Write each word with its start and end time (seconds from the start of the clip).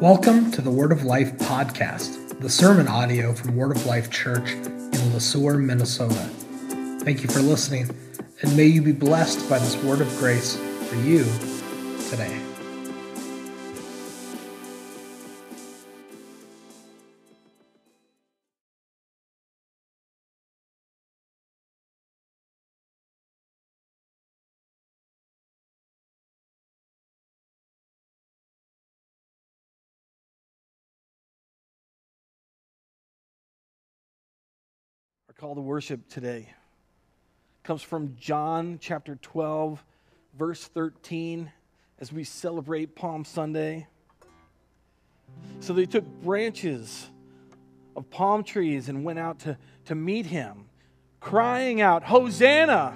Welcome 0.00 0.50
to 0.50 0.60
the 0.60 0.70
Word 0.70 0.92
of 0.92 1.04
Life 1.04 1.32
podcast, 1.38 2.38
the 2.40 2.50
sermon 2.50 2.86
audio 2.86 3.32
from 3.32 3.56
Word 3.56 3.74
of 3.74 3.86
Life 3.86 4.10
Church 4.10 4.50
in 4.52 5.12
Le 5.14 5.20
Sueur, 5.20 5.56
Minnesota. 5.56 6.28
Thank 7.00 7.22
you 7.22 7.30
for 7.30 7.40
listening, 7.40 7.88
and 8.42 8.54
may 8.54 8.66
you 8.66 8.82
be 8.82 8.92
blessed 8.92 9.48
by 9.48 9.58
this 9.58 9.74
word 9.84 10.02
of 10.02 10.08
grace 10.18 10.56
for 10.56 10.96
you 10.96 11.24
today. 12.10 12.38
Call 35.38 35.54
to 35.54 35.60
worship 35.60 36.08
today 36.08 36.48
comes 37.62 37.82
from 37.82 38.16
John 38.18 38.78
chapter 38.80 39.16
12, 39.16 39.84
verse 40.38 40.64
13, 40.68 41.52
as 41.98 42.10
we 42.10 42.24
celebrate 42.24 42.94
Palm 42.94 43.22
Sunday. 43.22 43.86
So 45.60 45.74
they 45.74 45.84
took 45.84 46.06
branches 46.22 47.10
of 47.94 48.08
palm 48.08 48.44
trees 48.44 48.88
and 48.88 49.04
went 49.04 49.18
out 49.18 49.40
to, 49.40 49.58
to 49.84 49.94
meet 49.94 50.24
him, 50.24 50.70
crying 51.20 51.82
out, 51.82 52.02
Hosanna! 52.02 52.94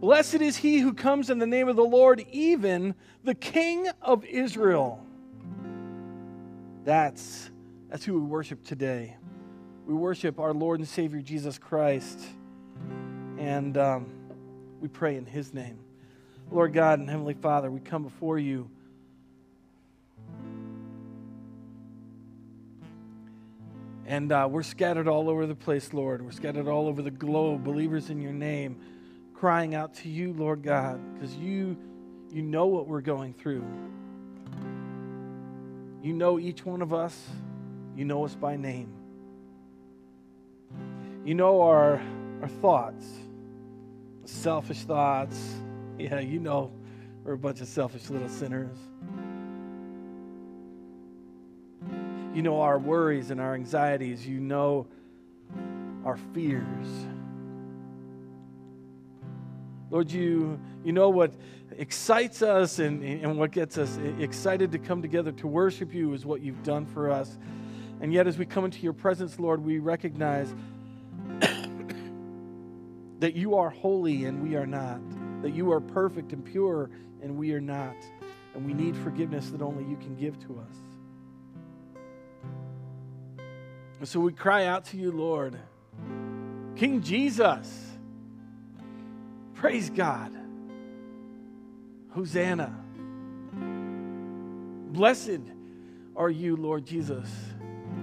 Blessed 0.00 0.40
is 0.40 0.56
he 0.56 0.78
who 0.78 0.92
comes 0.92 1.30
in 1.30 1.38
the 1.38 1.46
name 1.46 1.68
of 1.68 1.76
the 1.76 1.84
Lord, 1.84 2.26
even 2.32 2.96
the 3.22 3.34
King 3.36 3.86
of 4.02 4.24
Israel. 4.24 5.06
That's, 6.84 7.48
that's 7.88 8.04
who 8.04 8.14
we 8.14 8.26
worship 8.26 8.64
today 8.64 9.18
we 9.86 9.94
worship 9.94 10.40
our 10.40 10.52
Lord 10.52 10.80
and 10.80 10.88
Savior 10.88 11.22
Jesus 11.22 11.58
Christ. 11.58 12.20
And 13.38 13.78
um, 13.78 14.06
we 14.80 14.88
pray 14.88 15.16
in 15.16 15.24
His 15.24 15.54
name. 15.54 15.78
Lord 16.50 16.72
God 16.72 16.98
and 16.98 17.08
Heavenly 17.08 17.34
Father, 17.34 17.70
we 17.70 17.78
come 17.78 18.02
before 18.02 18.36
you. 18.38 18.68
And 24.06 24.32
uh, 24.32 24.48
we're 24.50 24.64
scattered 24.64 25.06
all 25.06 25.30
over 25.30 25.46
the 25.46 25.54
place, 25.54 25.92
Lord. 25.92 26.20
We're 26.22 26.32
scattered 26.32 26.68
all 26.68 26.88
over 26.88 27.00
the 27.00 27.10
globe, 27.10 27.62
believers 27.62 28.10
in 28.10 28.20
your 28.20 28.32
name, 28.32 28.80
crying 29.34 29.74
out 29.74 29.94
to 29.94 30.08
you, 30.08 30.32
Lord 30.32 30.62
God, 30.62 31.00
because 31.14 31.34
you, 31.36 31.76
you 32.32 32.42
know 32.42 32.66
what 32.66 32.88
we're 32.88 33.00
going 33.00 33.34
through. 33.34 33.64
You 36.02 36.12
know 36.12 36.38
each 36.38 36.64
one 36.64 36.82
of 36.82 36.92
us, 36.92 37.20
you 37.96 38.04
know 38.04 38.24
us 38.24 38.34
by 38.34 38.56
name. 38.56 38.92
You 41.26 41.34
know 41.34 41.60
our, 41.60 42.00
our 42.40 42.46
thoughts, 42.46 43.04
selfish 44.26 44.84
thoughts. 44.84 45.56
Yeah, 45.98 46.20
you 46.20 46.38
know 46.38 46.70
we're 47.24 47.32
a 47.32 47.38
bunch 47.38 47.60
of 47.60 47.66
selfish 47.66 48.10
little 48.10 48.28
sinners. 48.28 48.76
You 52.32 52.42
know 52.42 52.60
our 52.60 52.78
worries 52.78 53.32
and 53.32 53.40
our 53.40 53.54
anxieties. 53.54 54.24
You 54.24 54.38
know 54.38 54.86
our 56.04 56.16
fears. 56.32 56.86
Lord, 59.90 60.12
you, 60.12 60.60
you 60.84 60.92
know 60.92 61.08
what 61.08 61.34
excites 61.76 62.40
us 62.40 62.78
and, 62.78 63.02
and 63.02 63.36
what 63.36 63.50
gets 63.50 63.78
us 63.78 63.98
excited 64.20 64.70
to 64.70 64.78
come 64.78 65.02
together 65.02 65.32
to 65.32 65.48
worship 65.48 65.92
you 65.92 66.14
is 66.14 66.24
what 66.24 66.40
you've 66.40 66.62
done 66.62 66.86
for 66.86 67.10
us. 67.10 67.36
And 68.00 68.12
yet, 68.12 68.28
as 68.28 68.38
we 68.38 68.46
come 68.46 68.64
into 68.64 68.78
your 68.82 68.92
presence, 68.92 69.40
Lord, 69.40 69.64
we 69.64 69.80
recognize 69.80 70.54
that 73.18 73.34
you 73.34 73.54
are 73.56 73.70
holy 73.70 74.24
and 74.24 74.42
we 74.42 74.56
are 74.56 74.66
not, 74.66 75.00
that 75.42 75.54
you 75.54 75.72
are 75.72 75.80
perfect 75.80 76.32
and 76.32 76.44
pure 76.44 76.90
and 77.22 77.36
we 77.36 77.52
are 77.52 77.60
not, 77.60 77.96
and 78.54 78.66
we 78.66 78.74
need 78.74 78.96
forgiveness 78.96 79.50
that 79.50 79.62
only 79.62 79.84
you 79.84 79.96
can 79.96 80.14
give 80.16 80.38
to 80.46 80.58
us. 80.58 80.76
And 83.98 84.06
so 84.06 84.20
we 84.20 84.32
cry 84.32 84.66
out 84.66 84.84
to 84.86 84.96
you, 84.98 85.10
Lord, 85.10 85.58
King 86.76 87.00
Jesus, 87.00 87.92
praise 89.54 89.88
God, 89.88 90.32
Hosanna. 92.10 92.74
Blessed 94.92 95.40
are 96.14 96.30
you, 96.30 96.56
Lord 96.56 96.84
Jesus. 96.84 97.30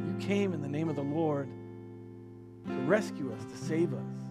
You 0.07 0.15
came 0.19 0.53
in 0.53 0.61
the 0.61 0.67
name 0.67 0.89
of 0.89 0.95
the 0.95 1.03
Lord 1.03 1.47
to 2.67 2.73
rescue 2.81 3.31
us, 3.33 3.45
to 3.45 3.57
save 3.57 3.93
us. 3.93 4.22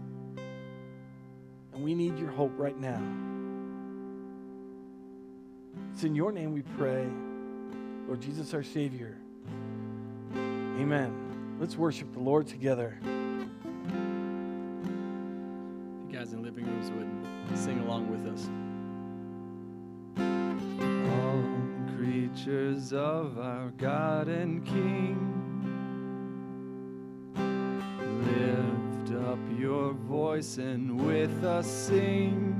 And 1.72 1.82
we 1.82 1.94
need 1.94 2.18
your 2.18 2.30
hope 2.30 2.52
right 2.56 2.78
now. 2.78 3.02
It's 5.92 6.04
in 6.04 6.14
your 6.14 6.32
name 6.32 6.52
we 6.52 6.62
pray, 6.62 7.06
Lord 8.06 8.20
Jesus, 8.20 8.54
our 8.54 8.62
Savior. 8.62 9.16
Amen. 10.34 11.56
Let's 11.60 11.76
worship 11.76 12.12
the 12.12 12.20
Lord 12.20 12.46
together. 12.46 12.98
You 13.04 13.48
guys 16.10 16.32
in 16.32 16.42
living 16.42 16.64
rooms 16.66 16.90
would 16.90 17.58
sing 17.58 17.78
along 17.80 18.10
with 18.10 18.26
us. 18.32 18.48
All 21.10 21.42
creatures 21.96 22.92
of 22.92 23.38
our 23.38 23.70
God 23.78 24.28
and 24.28 24.64
King 24.66 25.41
voice 30.32 30.56
and 30.56 30.98
with 31.06 31.44
us 31.44 31.66
sing. 31.66 32.56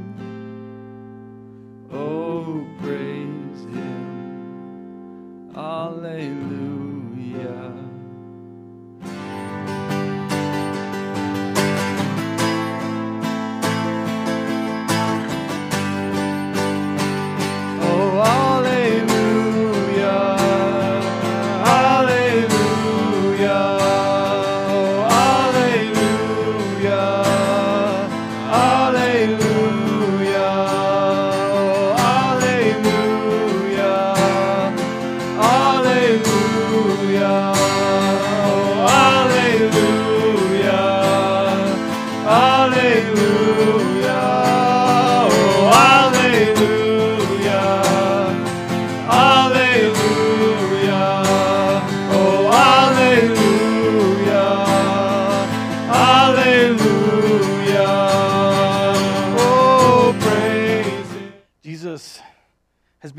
Oh, 1.91 2.67
praise 2.83 3.61
Him. 3.75 5.51
Alleluia. 5.57 6.53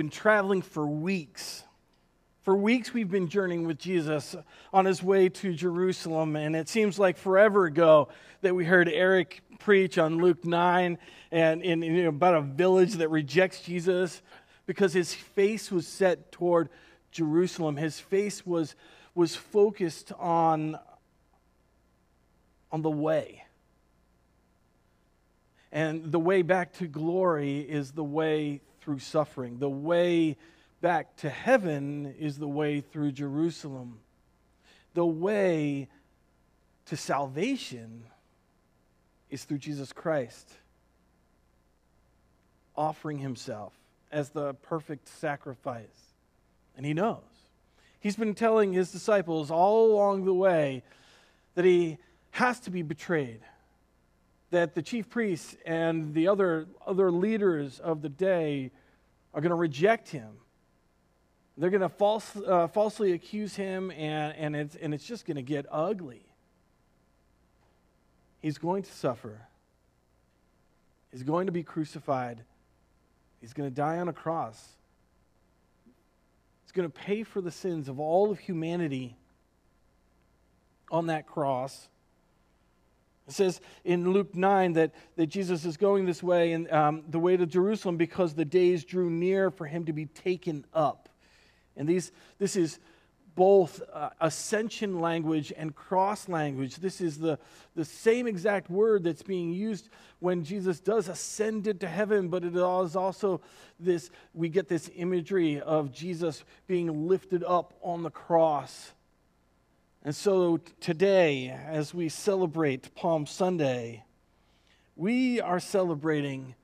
Traveling 0.10 0.62
for 0.62 0.86
weeks. 0.86 1.64
For 2.44 2.56
weeks, 2.56 2.94
we've 2.94 3.10
been 3.10 3.30
journeying 3.30 3.66
with 3.66 3.78
Jesus 3.78 4.36
on 4.74 4.86
his 4.86 5.02
way 5.02 5.30
to 5.30 5.54
Jerusalem, 5.54 6.36
and 6.36 6.56
it 6.56 6.68
seems 6.68 7.00
like 7.00 7.18
forever 7.18 7.66
ago 7.66 8.10
that 8.42 8.54
we 8.54 8.66
heard 8.66 8.90
Eric 8.90 9.42
preach 9.60 9.98
on 9.98 10.18
Luke 10.18 10.44
9 10.44 10.98
and, 11.32 11.64
and 11.64 11.84
you 11.84 12.04
know, 12.04 12.10
about 12.10 12.36
a 12.36 12.42
village 12.42 12.96
that 12.96 13.10
rejects 13.10 13.62
Jesus 13.62 14.22
because 14.66 14.94
his 14.94 15.14
face 15.14 15.72
was 15.72 15.88
set 15.88 16.32
toward 16.32 16.68
Jerusalem. 17.12 17.78
His 17.78 18.00
face 18.00 18.46
was, 18.46 18.76
was 19.16 19.36
focused 19.36 20.12
on, 20.20 20.78
on 22.72 22.82
the 22.82 22.92
way. 22.92 23.44
And 25.72 26.12
the 26.12 26.20
way 26.20 26.42
back 26.42 26.74
to 26.74 26.88
glory 26.88 27.60
is 27.60 27.94
the 27.94 28.04
way 28.04 28.62
through 28.84 29.00
suffering. 29.00 29.60
The 29.60 29.70
way 29.70 30.38
back 30.82 31.16
to 31.18 31.30
heaven 31.30 32.14
is 32.20 32.38
the 32.38 32.48
way 32.48 32.82
through 32.82 33.14
Jerusalem. 33.14 34.00
The 34.94 35.06
way 35.06 35.88
to 36.88 36.98
salvation 36.98 38.04
is 39.30 39.46
through 39.46 39.60
Jesus 39.60 39.94
Christ 39.94 40.52
offering 42.76 43.20
himself 43.20 43.74
as 44.12 44.30
the 44.30 44.54
perfect 44.56 45.08
sacrifice. 45.08 46.14
And 46.76 46.86
he 46.86 46.94
knows. 46.94 47.22
He's 48.00 48.16
been 48.16 48.36
telling 48.36 48.74
his 48.74 48.92
disciples 48.92 49.50
all 49.50 49.92
along 49.92 50.26
the 50.26 50.34
way 50.34 50.84
that 51.56 51.66
he 51.66 51.98
has 52.32 52.60
to 52.62 52.72
be 52.72 52.82
betrayed, 52.82 53.40
that 54.54 54.74
the 54.74 54.82
chief 54.82 55.10
priests 55.10 55.56
and 55.66 56.14
the 56.14 56.28
other, 56.28 56.68
other 56.86 57.12
leaders 57.12 57.80
of 57.80 58.02
the 58.02 58.10
day 58.10 58.72
are 59.34 59.42
going 59.42 59.52
to 59.52 59.56
reject 59.56 60.10
him. 60.10 60.30
They're 61.58 61.70
going 61.70 61.82
to 61.82 61.90
false, 61.90 62.36
uh, 62.36 62.68
falsely 62.68 63.12
accuse 63.12 63.56
him, 63.56 63.92
and, 63.92 64.36
and, 64.36 64.56
it's, 64.56 64.76
and 64.76 64.94
it's 64.94 65.06
just 65.06 65.26
going 65.26 65.36
to 65.36 65.44
get 65.44 65.66
ugly. 65.70 66.26
He's 68.42 68.58
going 68.58 68.84
to 68.84 68.92
suffer. 68.92 69.42
He's 71.12 71.24
going 71.24 71.46
to 71.46 71.52
be 71.52 71.64
crucified. 71.64 72.42
He's 73.40 73.54
going 73.54 73.70
to 73.70 73.76
die 73.76 74.00
on 74.00 74.08
a 74.08 74.14
cross 74.14 74.78
He's 76.74 76.82
going 76.82 76.92
to 76.92 77.00
pay 77.00 77.22
for 77.22 77.40
the 77.40 77.52
sins 77.52 77.88
of 77.88 78.00
all 78.00 78.32
of 78.32 78.40
humanity 78.40 79.16
on 80.90 81.06
that 81.06 81.28
cross. 81.28 81.88
It 83.28 83.34
says 83.34 83.62
in 83.86 84.12
Luke 84.12 84.36
9 84.36 84.74
that, 84.74 84.94
that 85.16 85.28
Jesus 85.28 85.64
is 85.66 85.78
going 85.78 86.06
this 86.06 86.22
way 86.22 86.52
and 86.52 86.70
um, 86.72 87.04
the 87.08 87.20
way 87.20 87.38
to 87.38 87.46
Jerusalem 87.46 87.96
because 87.96 88.34
the 88.34 88.46
days 88.46 88.84
drew 88.84 89.10
near 89.10 89.50
for 89.50 89.66
him 89.66 89.86
to 89.86 89.94
be 89.94 90.06
taken 90.08 90.66
up. 90.74 91.10
And 91.78 91.88
these, 91.88 92.12
this 92.38 92.56
is 92.56 92.80
both 93.36 93.82
uh, 93.92 94.10
ascension 94.22 95.00
language 95.00 95.52
and 95.56 95.74
cross 95.74 96.30
language. 96.30 96.76
This 96.76 97.02
is 97.02 97.18
the, 97.18 97.40
the 97.76 97.86
same 97.86 98.28
exact 98.28 98.70
word 98.70 99.04
that's 99.04 99.24
being 99.24 99.52
used 99.52 99.90
when 100.20 100.44
Jesus 100.44 100.80
does 100.80 101.08
ascend 101.08 101.68
into 101.68 101.88
heaven, 101.88 102.28
but 102.28 102.44
it 102.44 102.56
is 102.56 102.96
also 102.96 103.42
this, 103.80 104.10
we 104.34 104.50
get 104.50 104.68
this 104.68 104.90
imagery 104.96 105.60
of 105.62 105.92
Jesus 105.92 106.44
being 106.68 107.08
lifted 107.08 107.44
up 107.44 107.74
on 107.82 108.04
the 108.04 108.12
cross. 108.12 108.92
And 110.06 110.14
so 110.14 110.60
today, 110.82 111.48
as 111.50 111.94
we 111.94 112.10
celebrate 112.10 112.94
Palm 112.94 113.26
Sunday, 113.26 114.04
we 114.98 115.40
are 115.40 115.62
celebrating 115.62 116.56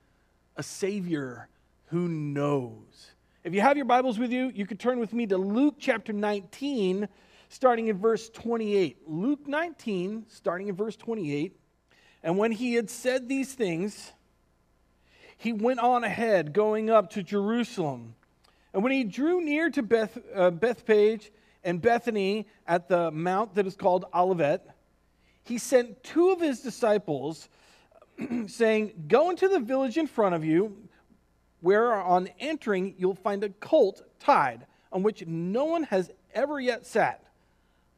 a 0.58 0.64
Savior 0.64 1.48
who 1.86 2.10
knows. 2.10 3.12
If 3.46 3.54
you 3.54 3.62
have 3.62 3.78
your 3.78 3.86
Bibles 3.86 4.20
with 4.20 4.34
you, 4.34 4.52
you 4.54 4.66
could 4.66 4.78
turn 4.78 5.00
with 5.00 5.14
me 5.14 5.26
to 5.28 5.38
Luke 5.38 5.76
chapter 5.80 6.12
19, 6.12 7.08
starting 7.48 7.88
in 7.88 7.98
verse 7.98 8.30
28. 8.30 8.98
Luke 9.08 9.48
19, 9.48 10.26
starting 10.28 10.68
in 10.68 10.76
verse 10.76 10.98
28. 10.98 11.58
And 12.24 12.38
when 12.38 12.52
he 12.52 12.74
had 12.74 12.90
said 12.90 13.30
these 13.30 13.54
things, 13.54 14.12
he 15.38 15.54
went 15.54 15.80
on 15.80 16.04
ahead, 16.04 16.52
going 16.52 16.90
up 16.90 17.12
to 17.12 17.24
Jerusalem. 17.24 18.16
And 18.74 18.84
when 18.84 18.92
he 18.92 19.06
drew 19.06 19.42
near 19.42 19.70
to 19.70 19.82
Beth, 19.82 20.18
uh, 20.36 20.52
Bethphage 20.52 21.32
and 21.64 21.82
Bethany 21.82 22.48
at 22.68 22.88
the 22.88 23.12
mount 23.12 23.56
that 23.56 23.68
is 23.68 23.76
called 23.76 24.06
Olivet, 24.14 24.68
he 25.44 25.58
sent 25.58 26.04
two 26.04 26.30
of 26.30 26.40
his 26.40 26.62
disciples, 26.62 27.50
saying, 28.48 29.06
Go 29.08 29.30
into 29.30 29.48
the 29.48 29.60
village 29.60 29.98
in 29.98 30.08
front 30.08 30.36
of 30.36 30.46
you 30.46 30.90
where 31.62 31.94
on 31.94 32.30
entering 32.40 32.96
you'll 32.98 33.16
find 33.16 33.44
a 33.44 33.50
colt 33.50 34.02
tied 34.20 34.66
on 34.92 35.04
which 35.04 35.26
no 35.26 35.66
one 35.66 35.84
has 35.84 36.10
ever 36.34 36.60
yet 36.60 36.86
sat. 36.86 37.24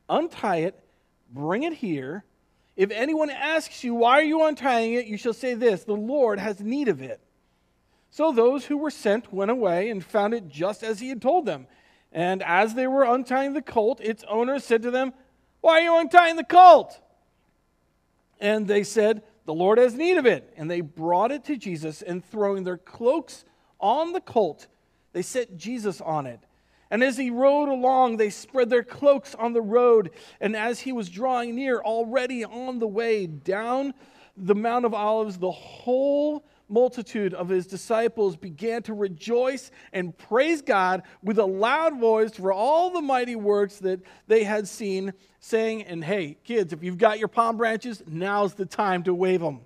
Untie 0.09 0.57
it, 0.57 0.83
bring 1.31 1.63
it 1.63 1.73
here. 1.73 2.23
If 2.75 2.91
anyone 2.91 3.29
asks 3.29 3.83
you, 3.83 3.93
Why 3.93 4.19
are 4.19 4.23
you 4.23 4.45
untying 4.45 4.93
it? 4.93 5.05
you 5.05 5.17
shall 5.17 5.33
say 5.33 5.53
this 5.53 5.83
The 5.83 5.93
Lord 5.93 6.39
has 6.39 6.59
need 6.59 6.87
of 6.87 7.01
it. 7.01 7.21
So 8.09 8.31
those 8.31 8.65
who 8.65 8.77
were 8.77 8.91
sent 8.91 9.31
went 9.31 9.51
away 9.51 9.89
and 9.89 10.03
found 10.03 10.33
it 10.33 10.49
just 10.49 10.83
as 10.83 10.99
he 10.99 11.09
had 11.09 11.21
told 11.21 11.45
them. 11.45 11.67
And 12.11 12.43
as 12.43 12.73
they 12.73 12.87
were 12.87 13.03
untying 13.03 13.53
the 13.53 13.61
colt, 13.61 14.01
its 14.01 14.23
owner 14.27 14.59
said 14.59 14.81
to 14.83 14.91
them, 14.91 15.13
Why 15.61 15.79
are 15.79 15.81
you 15.81 15.97
untying 15.97 16.35
the 16.35 16.43
colt? 16.43 16.99
And 18.39 18.67
they 18.67 18.83
said, 18.83 19.23
The 19.45 19.53
Lord 19.53 19.77
has 19.77 19.93
need 19.93 20.17
of 20.17 20.25
it. 20.25 20.53
And 20.57 20.69
they 20.69 20.81
brought 20.81 21.31
it 21.31 21.45
to 21.45 21.57
Jesus, 21.57 22.01
and 22.01 22.23
throwing 22.23 22.63
their 22.63 22.77
cloaks 22.77 23.45
on 23.79 24.13
the 24.13 24.21
colt, 24.21 24.67
they 25.13 25.21
set 25.21 25.57
Jesus 25.57 26.01
on 26.01 26.25
it. 26.25 26.39
And 26.89 27.03
as 27.03 27.17
he 27.17 27.29
rode 27.29 27.69
along, 27.69 28.17
they 28.17 28.29
spread 28.29 28.69
their 28.69 28.83
cloaks 28.83 29.33
on 29.35 29.53
the 29.53 29.61
road. 29.61 30.11
And 30.41 30.57
as 30.57 30.81
he 30.81 30.91
was 30.91 31.09
drawing 31.09 31.55
near, 31.55 31.79
already 31.79 32.43
on 32.43 32.79
the 32.79 32.87
way 32.87 33.27
down 33.27 33.93
the 34.35 34.55
Mount 34.55 34.85
of 34.85 34.93
Olives, 34.93 35.37
the 35.37 35.51
whole 35.51 36.43
multitude 36.71 37.33
of 37.33 37.50
his 37.50 37.68
disciples 37.68 38.35
began 38.35 38.81
to 38.83 38.94
rejoice 38.94 39.71
and 39.94 40.18
praise 40.18 40.62
God 40.62 41.03
with 41.21 41.38
a 41.38 41.45
loud 41.45 42.00
voice 42.00 42.33
for 42.33 42.53
all 42.53 42.89
the 42.89 43.01
mighty 43.01 43.35
works 43.35 43.77
that 43.79 44.00
they 44.27 44.44
had 44.44 44.68
seen, 44.68 45.13
saying, 45.39 45.83
And 45.83 46.03
hey, 46.03 46.38
kids, 46.44 46.73
if 46.73 46.83
you've 46.83 46.97
got 46.97 47.19
your 47.19 47.27
palm 47.27 47.57
branches, 47.57 48.01
now's 48.07 48.53
the 48.53 48.65
time 48.65 49.03
to 49.03 49.13
wave 49.13 49.41
them. 49.41 49.62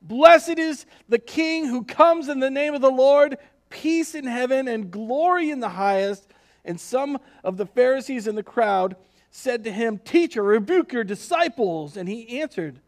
Blessed 0.00 0.58
is 0.58 0.86
the 1.08 1.18
King 1.18 1.66
who 1.66 1.84
comes 1.84 2.28
in 2.28 2.40
the 2.40 2.50
name 2.50 2.74
of 2.74 2.80
the 2.80 2.90
Lord, 2.90 3.38
peace 3.70 4.14
in 4.14 4.24
heaven 4.24 4.68
and 4.68 4.90
glory 4.90 5.50
in 5.50 5.60
the 5.60 5.70
highest. 5.70 6.28
And 6.64 6.80
some 6.80 7.18
of 7.42 7.56
the 7.56 7.66
Pharisees 7.66 8.26
in 8.26 8.34
the 8.34 8.42
crowd 8.42 8.96
said 9.30 9.64
to 9.64 9.72
him, 9.72 9.98
Teacher, 9.98 10.42
rebuke 10.42 10.92
your 10.92 11.04
disciples. 11.04 11.96
And 11.96 12.08
he 12.08 12.40
answered, 12.40 12.80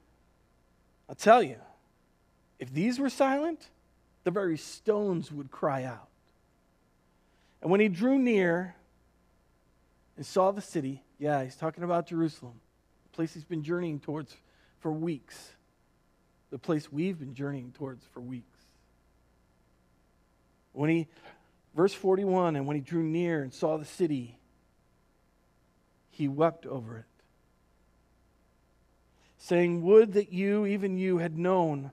I'll 1.08 1.14
tell 1.14 1.42
you, 1.42 1.56
if 2.60 2.72
these 2.72 3.00
were 3.00 3.10
silent, 3.10 3.68
the 4.22 4.30
very 4.30 4.56
stones 4.56 5.32
would 5.32 5.50
cry 5.50 5.82
out. 5.82 6.06
And 7.60 7.72
when 7.72 7.80
he 7.80 7.88
drew 7.88 8.16
near 8.18 8.76
and 10.16 10.24
saw 10.24 10.52
the 10.52 10.60
city, 10.60 11.02
yeah, 11.18 11.42
he's 11.42 11.56
talking 11.56 11.82
about 11.82 12.06
Jerusalem, 12.06 12.60
the 13.10 13.16
place 13.16 13.34
he's 13.34 13.44
been 13.44 13.64
journeying 13.64 13.98
towards 13.98 14.36
for 14.78 14.92
weeks 14.92 15.54
the 16.50 16.58
place 16.58 16.92
we've 16.92 17.18
been 17.18 17.34
journeying 17.34 17.72
towards 17.72 18.04
for 18.12 18.20
weeks. 18.20 18.58
When 20.72 20.90
he, 20.90 21.08
verse 21.74 21.94
41, 21.94 22.56
and 22.56 22.66
when 22.66 22.76
he 22.76 22.82
drew 22.82 23.02
near 23.02 23.42
and 23.42 23.52
saw 23.52 23.76
the 23.76 23.84
city, 23.84 24.36
he 26.10 26.28
wept 26.28 26.66
over 26.66 26.98
it, 26.98 27.04
saying, 29.38 29.82
Would 29.82 30.12
that 30.14 30.32
you, 30.32 30.66
even 30.66 30.98
you, 30.98 31.18
had 31.18 31.38
known 31.38 31.92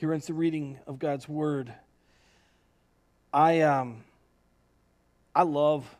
Here 0.00 0.14
ends 0.14 0.28
the 0.28 0.32
reading 0.32 0.78
of 0.86 0.98
God's 0.98 1.28
word. 1.28 1.74
I 3.34 3.60
um 3.60 4.02
I 5.34 5.42
love 5.42 5.94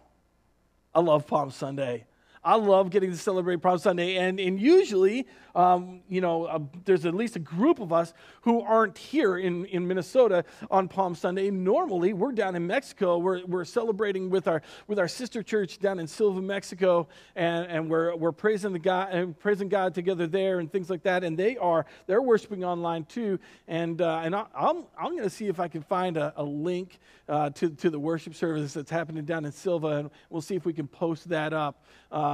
I 0.94 1.00
love 1.00 1.26
Palm 1.26 1.50
Sunday. 1.50 2.06
I 2.42 2.54
love 2.54 2.88
getting 2.88 3.10
to 3.10 3.18
celebrate 3.18 3.60
Palm 3.60 3.76
Sunday, 3.76 4.16
and, 4.16 4.40
and 4.40 4.58
usually, 4.58 5.26
um, 5.54 6.00
you 6.08 6.22
know, 6.22 6.46
uh, 6.46 6.58
there's 6.86 7.04
at 7.04 7.14
least 7.14 7.36
a 7.36 7.38
group 7.38 7.80
of 7.80 7.92
us 7.92 8.14
who 8.40 8.62
aren't 8.62 8.96
here 8.96 9.36
in, 9.36 9.66
in 9.66 9.86
Minnesota 9.86 10.46
on 10.70 10.88
Palm 10.88 11.14
Sunday. 11.14 11.50
Normally, 11.50 12.14
we're 12.14 12.32
down 12.32 12.56
in 12.56 12.66
Mexico. 12.66 13.18
We're, 13.18 13.44
we're 13.44 13.66
celebrating 13.66 14.30
with 14.30 14.48
our 14.48 14.62
with 14.86 14.98
our 14.98 15.08
sister 15.08 15.42
church 15.42 15.80
down 15.80 15.98
in 15.98 16.06
Silva, 16.06 16.40
Mexico, 16.40 17.08
and, 17.36 17.66
and 17.66 17.90
we're, 17.90 18.16
we're 18.16 18.32
praising 18.32 18.72
the 18.72 18.78
God 18.78 19.12
and 19.12 19.38
praising 19.38 19.68
God 19.68 19.94
together 19.94 20.26
there 20.26 20.60
and 20.60 20.72
things 20.72 20.88
like 20.88 21.02
that. 21.02 21.24
And 21.24 21.36
they 21.36 21.58
are 21.58 21.84
they're 22.06 22.22
worshiping 22.22 22.64
online 22.64 23.04
too. 23.04 23.38
And 23.68 24.00
uh, 24.00 24.22
and 24.24 24.34
I, 24.34 24.40
am 24.40 24.46
I'm, 24.54 24.84
I'm 24.98 25.10
going 25.12 25.24
to 25.24 25.30
see 25.30 25.48
if 25.48 25.60
I 25.60 25.68
can 25.68 25.82
find 25.82 26.16
a, 26.16 26.32
a 26.36 26.42
link 26.42 27.00
uh, 27.28 27.50
to 27.50 27.68
to 27.68 27.90
the 27.90 27.98
worship 27.98 28.34
service 28.34 28.72
that's 28.72 28.90
happening 28.90 29.26
down 29.26 29.44
in 29.44 29.52
Silva, 29.52 29.88
and 29.88 30.10
we'll 30.30 30.40
see 30.40 30.54
if 30.54 30.64
we 30.64 30.72
can 30.72 30.88
post 30.88 31.28
that 31.28 31.52
up. 31.52 31.84
Um, 32.10 32.29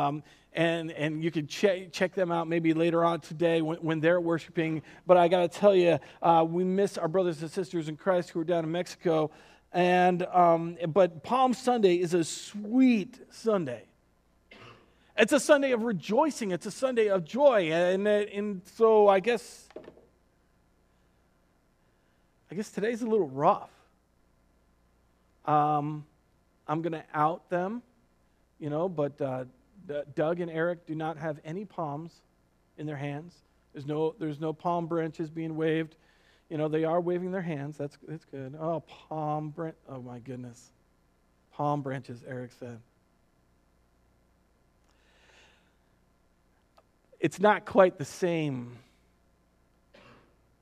and, 0.52 0.90
and 0.92 1.22
you 1.22 1.30
can 1.30 1.46
check, 1.46 1.92
check 1.92 2.14
them 2.14 2.32
out 2.32 2.48
maybe 2.48 2.74
later 2.74 3.04
on 3.04 3.20
today 3.20 3.60
when, 3.62 3.78
when 3.78 4.00
they're 4.00 4.20
worshiping. 4.20 4.82
But 5.06 5.16
I 5.16 5.28
got 5.28 5.50
to 5.50 5.58
tell 5.58 5.74
you, 5.74 5.98
uh, 6.22 6.44
we 6.48 6.64
miss 6.64 6.98
our 6.98 7.08
brothers 7.08 7.42
and 7.42 7.50
sisters 7.50 7.88
in 7.88 7.96
Christ 7.96 8.30
who 8.30 8.40
are 8.40 8.44
down 8.44 8.64
in 8.64 8.72
Mexico. 8.72 9.30
And, 9.72 10.22
um, 10.24 10.76
but 10.88 11.22
Palm 11.22 11.54
Sunday 11.54 11.96
is 11.96 12.14
a 12.14 12.24
sweet 12.24 13.18
Sunday. 13.30 13.84
It's 15.18 15.32
a 15.32 15.40
Sunday 15.40 15.72
of 15.72 15.82
rejoicing. 15.82 16.50
It's 16.50 16.66
a 16.66 16.70
Sunday 16.70 17.08
of 17.08 17.24
joy. 17.24 17.72
And, 17.72 18.06
and 18.06 18.62
so 18.76 19.08
I 19.08 19.20
guess, 19.20 19.68
I 22.50 22.54
guess 22.54 22.70
today's 22.70 23.02
a 23.02 23.06
little 23.06 23.28
rough. 23.28 23.70
Um, 25.44 26.04
I'm 26.66 26.82
going 26.82 26.92
to 26.92 27.04
out 27.14 27.48
them 27.50 27.82
you 28.58 28.70
know, 28.70 28.88
but 28.88 29.20
uh, 29.20 29.44
D- 29.86 30.02
Doug 30.14 30.40
and 30.40 30.50
Eric 30.50 30.86
do 30.86 30.94
not 30.94 31.16
have 31.16 31.38
any 31.44 31.64
palms 31.64 32.12
in 32.78 32.86
their 32.86 32.96
hands. 32.96 33.34
There's 33.72 33.86
no, 33.86 34.14
there's 34.18 34.40
no 34.40 34.52
palm 34.52 34.86
branches 34.86 35.30
being 35.30 35.56
waved. 35.56 35.96
You 36.48 36.58
know, 36.58 36.68
they 36.68 36.84
are 36.84 37.00
waving 37.00 37.32
their 37.32 37.42
hands. 37.42 37.76
That's, 37.76 37.98
that's 38.06 38.24
good. 38.24 38.56
Oh, 38.58 38.80
palm 38.80 39.50
branch. 39.50 39.76
Oh, 39.88 40.00
my 40.00 40.18
goodness. 40.20 40.70
Palm 41.52 41.82
branches, 41.82 42.22
Eric 42.26 42.52
said. 42.58 42.78
It's 47.18 47.40
not 47.40 47.64
quite 47.64 47.98
the 47.98 48.04
same 48.04 48.76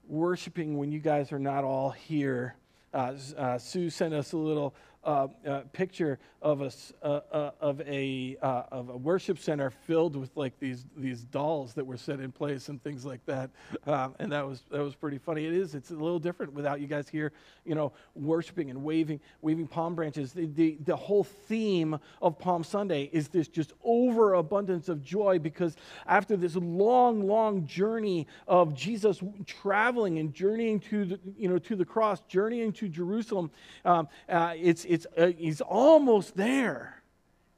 worshiping 0.08 0.78
when 0.78 0.92
you 0.92 1.00
guys 1.00 1.32
are 1.32 1.38
not 1.38 1.64
all 1.64 1.90
here. 1.90 2.54
Uh, 2.92 3.14
uh, 3.36 3.58
Sue 3.58 3.90
sent 3.90 4.14
us 4.14 4.32
a 4.32 4.36
little 4.36 4.74
uh, 5.04 5.28
uh, 5.46 5.60
picture 5.72 6.18
of 6.42 6.60
a, 6.60 6.70
uh, 7.02 7.20
uh, 7.32 7.50
of, 7.60 7.80
a, 7.82 8.36
uh, 8.42 8.62
of 8.70 8.90
a 8.90 8.96
worship 8.96 9.38
center 9.38 9.70
filled 9.70 10.14
with 10.14 10.30
like 10.36 10.58
these, 10.60 10.84
these 10.96 11.22
dolls 11.24 11.72
that 11.74 11.84
were 11.84 11.96
set 11.96 12.20
in 12.20 12.30
place 12.30 12.68
and 12.68 12.82
things 12.82 13.04
like 13.04 13.24
that. 13.24 13.50
Um, 13.86 14.14
and 14.18 14.30
that 14.32 14.46
was, 14.46 14.62
that 14.70 14.82
was 14.82 14.94
pretty 14.94 15.18
funny. 15.18 15.46
It 15.46 15.54
is, 15.54 15.74
it's 15.74 15.90
a 15.90 15.94
little 15.94 16.18
different 16.18 16.52
without 16.52 16.80
you 16.80 16.86
guys 16.86 17.08
here, 17.08 17.32
you 17.64 17.74
know, 17.74 17.92
worshiping 18.14 18.70
and 18.70 18.84
waving, 18.84 19.20
waving 19.40 19.66
palm 19.66 19.94
branches. 19.94 20.32
The, 20.32 20.46
the, 20.46 20.76
the 20.84 20.96
whole 20.96 21.24
theme 21.24 21.98
of 22.20 22.38
Palm 22.38 22.62
Sunday 22.62 23.08
is 23.12 23.28
this 23.28 23.48
just 23.48 23.72
overabundance 23.82 24.88
of 24.88 25.02
joy 25.02 25.38
because 25.38 25.76
after 26.06 26.36
this 26.36 26.56
long, 26.56 27.26
long 27.26 27.66
journey 27.66 28.26
of 28.46 28.74
Jesus 28.74 29.22
traveling 29.46 30.18
and 30.18 30.34
journeying 30.34 30.80
to 30.80 31.04
the, 31.06 31.20
you 31.38 31.48
know, 31.48 31.58
to 31.58 31.76
the 31.76 31.84
cross, 31.84 32.20
journeying 32.28 32.72
to 32.74 32.88
Jerusalem, 32.88 33.50
um, 33.84 34.08
uh, 34.28 34.54
it's, 34.56 34.84
it's, 34.94 35.06
uh, 35.18 35.32
he's 35.36 35.60
almost 35.60 36.36
there. 36.36 37.02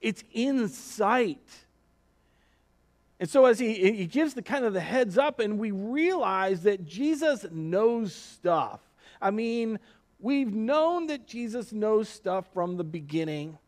It's 0.00 0.24
in 0.32 0.68
sight. 0.68 1.46
And 3.20 3.28
so 3.28 3.44
as 3.44 3.58
he, 3.58 3.74
he 3.92 4.06
gives 4.06 4.32
the 4.32 4.42
kind 4.42 4.64
of 4.64 4.72
the 4.72 4.80
heads 4.80 5.18
up, 5.18 5.38
and 5.38 5.58
we 5.58 5.70
realize 5.70 6.62
that 6.62 6.86
Jesus 6.86 7.44
knows 7.50 8.14
stuff. 8.14 8.80
I 9.20 9.30
mean, 9.30 9.78
we've 10.18 10.52
known 10.52 11.08
that 11.08 11.26
Jesus 11.26 11.72
knows 11.72 12.08
stuff 12.08 12.46
from 12.54 12.78
the 12.78 12.84
beginning. 12.84 13.58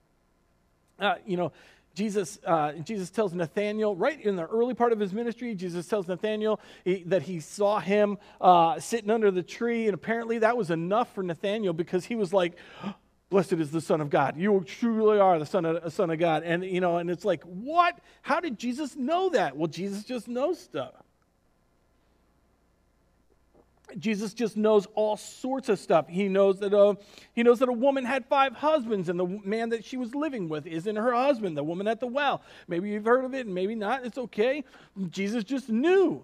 Uh, 0.99 1.17
you 1.27 1.37
know, 1.37 1.53
Jesus, 1.95 2.39
uh, 2.47 2.73
Jesus 2.73 3.11
tells 3.11 3.35
Nathaniel, 3.35 3.97
right 3.97 4.21
in 4.25 4.37
the 4.37 4.47
early 4.47 4.73
part 4.73 4.93
of 4.93 5.01
his 5.01 5.13
ministry, 5.13 5.55
Jesus 5.55 5.89
tells 5.89 6.07
Nathaniel 6.07 6.61
he, 6.85 7.03
that 7.05 7.23
he 7.23 7.41
saw 7.41 7.81
him 7.81 8.19
uh, 8.41 8.79
sitting 8.79 9.11
under 9.11 9.31
the 9.31 9.43
tree. 9.43 9.87
And 9.87 9.95
apparently 9.95 10.39
that 10.39 10.57
was 10.57 10.71
enough 10.71 11.13
for 11.13 11.23
Nathaniel 11.23 11.75
because 11.75 12.05
he 12.05 12.15
was 12.15 12.33
like, 12.33 12.57
Blessed 13.31 13.55
is 13.55 13.71
the 13.71 13.81
Son 13.81 14.01
of 14.01 14.09
God. 14.09 14.37
You 14.39 14.65
truly 14.67 15.19
are 15.19 15.39
the 15.39 15.47
Son 15.47 15.65
of, 15.65 15.93
son 15.93 16.11
of 16.11 16.19
God. 16.19 16.45
And, 16.45 16.65
you 16.65 16.81
know, 16.81 16.97
and 16.97 17.11
it's 17.11 17.25
like, 17.25 17.43
what? 17.45 17.99
How 18.23 18.41
did 18.41 18.59
Jesus 18.59 18.97
know 18.97 19.29
that? 19.31 19.57
Well, 19.57 19.67
Jesus 19.67 20.05
just 20.05 20.29
knows 20.29 20.59
stuff. 20.59 20.95
Jesus 23.99 24.35
just 24.35 24.57
knows 24.57 24.87
all 24.95 25.17
sorts 25.17 25.69
of 25.69 25.79
stuff. 25.79 26.09
He 26.09 26.29
knows 26.29 26.59
that 26.61 26.75
a, 26.75 26.97
he 27.33 27.43
knows 27.43 27.59
that 27.61 27.69
a 27.69 27.73
woman 27.73 28.05
had 28.05 28.27
five 28.27 28.55
husbands, 28.55 29.09
and 29.09 29.19
the 29.19 29.27
man 29.45 29.71
that 29.71 29.85
she 29.85 29.97
was 29.97 30.15
living 30.15 30.49
with 30.49 30.67
isn't 30.67 30.97
her 30.97 31.15
husband, 31.15 31.57
the 31.57 31.65
woman 31.65 31.89
at 31.89 32.01
the 32.01 32.07
well. 32.07 32.43
Maybe 32.67 32.91
you've 32.91 33.07
heard 33.07 33.25
of 33.25 33.35
it, 33.35 33.47
and 33.47 33.55
maybe 33.55 33.75
not. 33.75 34.05
It's 34.05 34.19
okay. 34.19 34.65
Jesus 35.11 35.45
just 35.45 35.69
knew. 35.71 36.23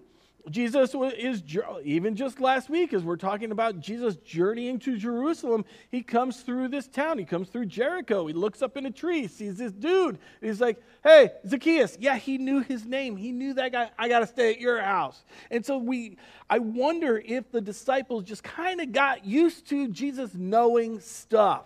Jesus 0.49 0.95
is, 1.17 1.43
even 1.83 2.15
just 2.15 2.39
last 2.39 2.69
week, 2.69 2.93
as 2.93 3.03
we're 3.03 3.15
talking 3.15 3.51
about 3.51 3.79
Jesus 3.79 4.15
journeying 4.17 4.77
to 4.79 4.97
Jerusalem, 4.97 5.65
he 5.89 6.03
comes 6.03 6.41
through 6.41 6.67
this 6.67 6.87
town. 6.87 7.17
He 7.17 7.25
comes 7.25 7.49
through 7.49 7.65
Jericho. 7.65 8.27
He 8.27 8.33
looks 8.33 8.61
up 8.61 8.77
in 8.77 8.85
a 8.85 8.91
tree, 8.91 9.27
sees 9.27 9.57
this 9.57 9.71
dude. 9.71 10.19
He's 10.41 10.61
like, 10.61 10.81
hey, 11.03 11.31
Zacchaeus. 11.47 11.97
Yeah, 11.99 12.17
he 12.17 12.37
knew 12.37 12.61
his 12.61 12.85
name. 12.85 13.17
He 13.17 13.31
knew 13.31 13.55
that 13.55 13.71
guy. 13.71 13.89
I 13.97 14.07
got 14.07 14.19
to 14.19 14.27
stay 14.27 14.51
at 14.51 14.59
your 14.59 14.79
house. 14.81 15.23
And 15.49 15.65
so 15.65 15.77
we, 15.79 16.17
I 16.49 16.59
wonder 16.59 17.21
if 17.25 17.51
the 17.51 17.61
disciples 17.61 18.23
just 18.23 18.43
kind 18.43 18.81
of 18.81 18.91
got 18.91 19.25
used 19.25 19.67
to 19.69 19.87
Jesus 19.87 20.35
knowing 20.35 20.99
stuff. 20.99 21.65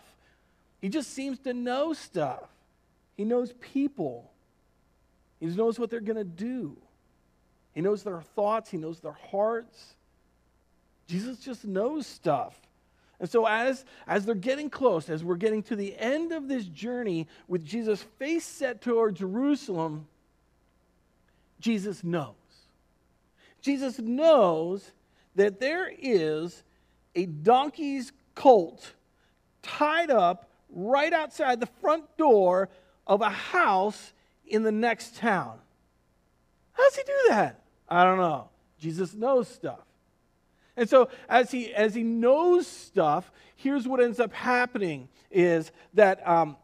He 0.82 0.88
just 0.88 1.14
seems 1.14 1.40
to 1.40 1.54
know 1.54 1.92
stuff. 1.94 2.48
He 3.18 3.26
knows 3.26 3.54
people, 3.60 4.32
he 5.42 5.48
knows 5.48 5.78
what 5.78 5.90
they're 5.90 6.00
going 6.00 6.16
to 6.16 6.24
do. 6.24 6.78
He 7.80 7.82
knows 7.82 8.04
their 8.04 8.20
thoughts, 8.20 8.70
He 8.70 8.76
knows 8.76 9.00
their 9.00 9.16
hearts. 9.32 9.96
Jesus 11.08 11.40
just 11.40 11.64
knows 11.64 12.06
stuff. 12.06 12.54
And 13.22 13.30
so, 13.30 13.46
as, 13.46 13.86
as 14.06 14.26
they're 14.26 14.36
getting 14.36 14.70
close, 14.70 15.08
as 15.08 15.24
we're 15.24 15.38
getting 15.38 15.64
to 15.64 15.78
the 15.78 15.98
end 15.98 16.34
of 16.34 16.50
this 16.50 16.66
journey 16.66 17.26
with 17.48 17.64
Jesus' 17.64 18.04
face 18.18 18.44
set 18.44 18.82
toward 18.82 19.16
Jerusalem, 19.16 20.08
Jesus 21.62 22.04
knows. 22.04 22.36
Jesus 23.62 23.98
knows 23.98 24.92
that 25.36 25.62
there 25.62 25.90
is 25.98 26.64
a 27.16 27.28
donkey's 27.28 28.12
colt 28.36 28.92
tied 29.62 30.12
up 30.12 30.50
right 30.70 31.14
outside 31.14 31.62
the 31.62 31.70
front 31.80 32.04
door 32.18 32.68
of 33.08 33.22
a 33.22 33.30
house 33.30 34.12
in 34.46 34.64
the 34.64 34.72
next 34.74 35.16
town. 35.16 35.58
How 36.74 36.84
does 36.84 36.96
he 36.98 37.04
do 37.04 37.14
that? 37.30 37.59
I 37.90 38.04
don't 38.04 38.18
know. 38.18 38.50
Jesus 38.80 39.14
knows 39.14 39.48
stuff. 39.48 39.80
And 40.78 40.90
so 40.90 41.10
as 41.28 41.52
he 41.52 41.74
as 41.74 41.94
he 41.94 42.04
knows 42.04 42.66
stuff, 42.66 43.32
here's 43.56 43.88
what 43.88 44.00
ends 44.00 44.20
up 44.20 44.32
happening 44.32 45.10
is 45.30 45.72
that 45.94 46.26
um, 46.26 46.56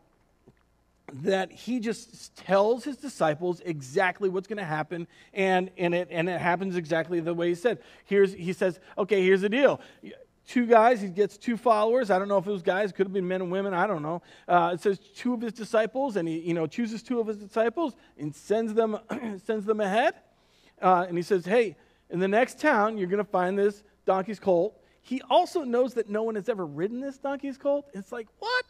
that 1.12 1.52
he 1.52 1.80
just 1.80 2.36
tells 2.36 2.84
his 2.84 2.98
disciples 2.98 3.62
exactly 3.66 4.30
what's 4.30 4.48
going 4.48 4.58
to 4.58 4.64
happen 4.64 5.08
and, 5.34 5.70
and, 5.78 5.94
it, 5.94 6.08
and 6.12 6.28
it 6.28 6.42
happens 6.42 6.76
exactly 6.76 7.20
the 7.20 7.34
way 7.34 7.50
he 7.50 7.56
said. 7.56 7.80
Here's 8.06 8.34
he 8.34 8.54
says 8.54 8.80
okay 8.98 9.22
here's 9.22 9.42
the 9.42 9.50
deal. 9.50 9.82
Two 10.48 10.66
guys 10.66 11.02
he 11.02 11.10
gets 11.10 11.38
two 11.38 11.58
followers. 11.58 12.10
I 12.10 12.20
don't 12.20 12.28
know 12.28 12.38
if 12.38 12.48
it 12.48 12.52
was 12.52 12.62
guys 12.62 12.92
could 12.92 13.08
have 13.08 13.14
been 13.14 13.28
men 13.28 13.42
and 13.42 13.52
women 13.52 13.74
i 13.74 13.86
don't 13.86 14.02
know. 14.02 14.22
Uh, 14.48 14.72
it 14.74 14.80
says 14.80 15.00
two 15.16 15.34
of 15.34 15.42
his 15.42 15.54
disciples 15.54 16.16
and 16.16 16.28
he 16.28 16.40
you 16.40 16.54
know 16.54 16.68
chooses 16.68 17.04
two 17.04 17.20
of 17.20 17.28
his 17.28 17.38
disciples 17.38 17.96
and 18.18 18.34
sends 18.34 18.74
them 18.74 18.98
sends 19.46 19.66
them 19.66 19.82
ahead 19.82 20.14
uh, 20.82 21.06
and 21.08 21.18
he 21.18 21.24
says, 21.24 21.46
Hey, 21.46 21.76
in 22.10 22.20
the 22.20 22.28
next 22.28 22.60
town, 22.60 22.98
you're 22.98 23.08
going 23.08 23.24
to 23.24 23.30
find 23.30 23.58
this 23.58 23.84
donkey's 24.06 24.40
colt. 24.40 24.80
He 25.02 25.22
also 25.30 25.64
knows 25.64 25.94
that 25.96 26.10
no 26.10 26.24
one 26.24 26.36
has 26.36 26.50
ever 26.50 26.66
ridden 26.66 27.00
this 27.00 27.18
donkey's 27.18 27.58
colt. 27.58 27.88
It's 27.94 28.12
like, 28.12 28.28
what? 28.40 28.66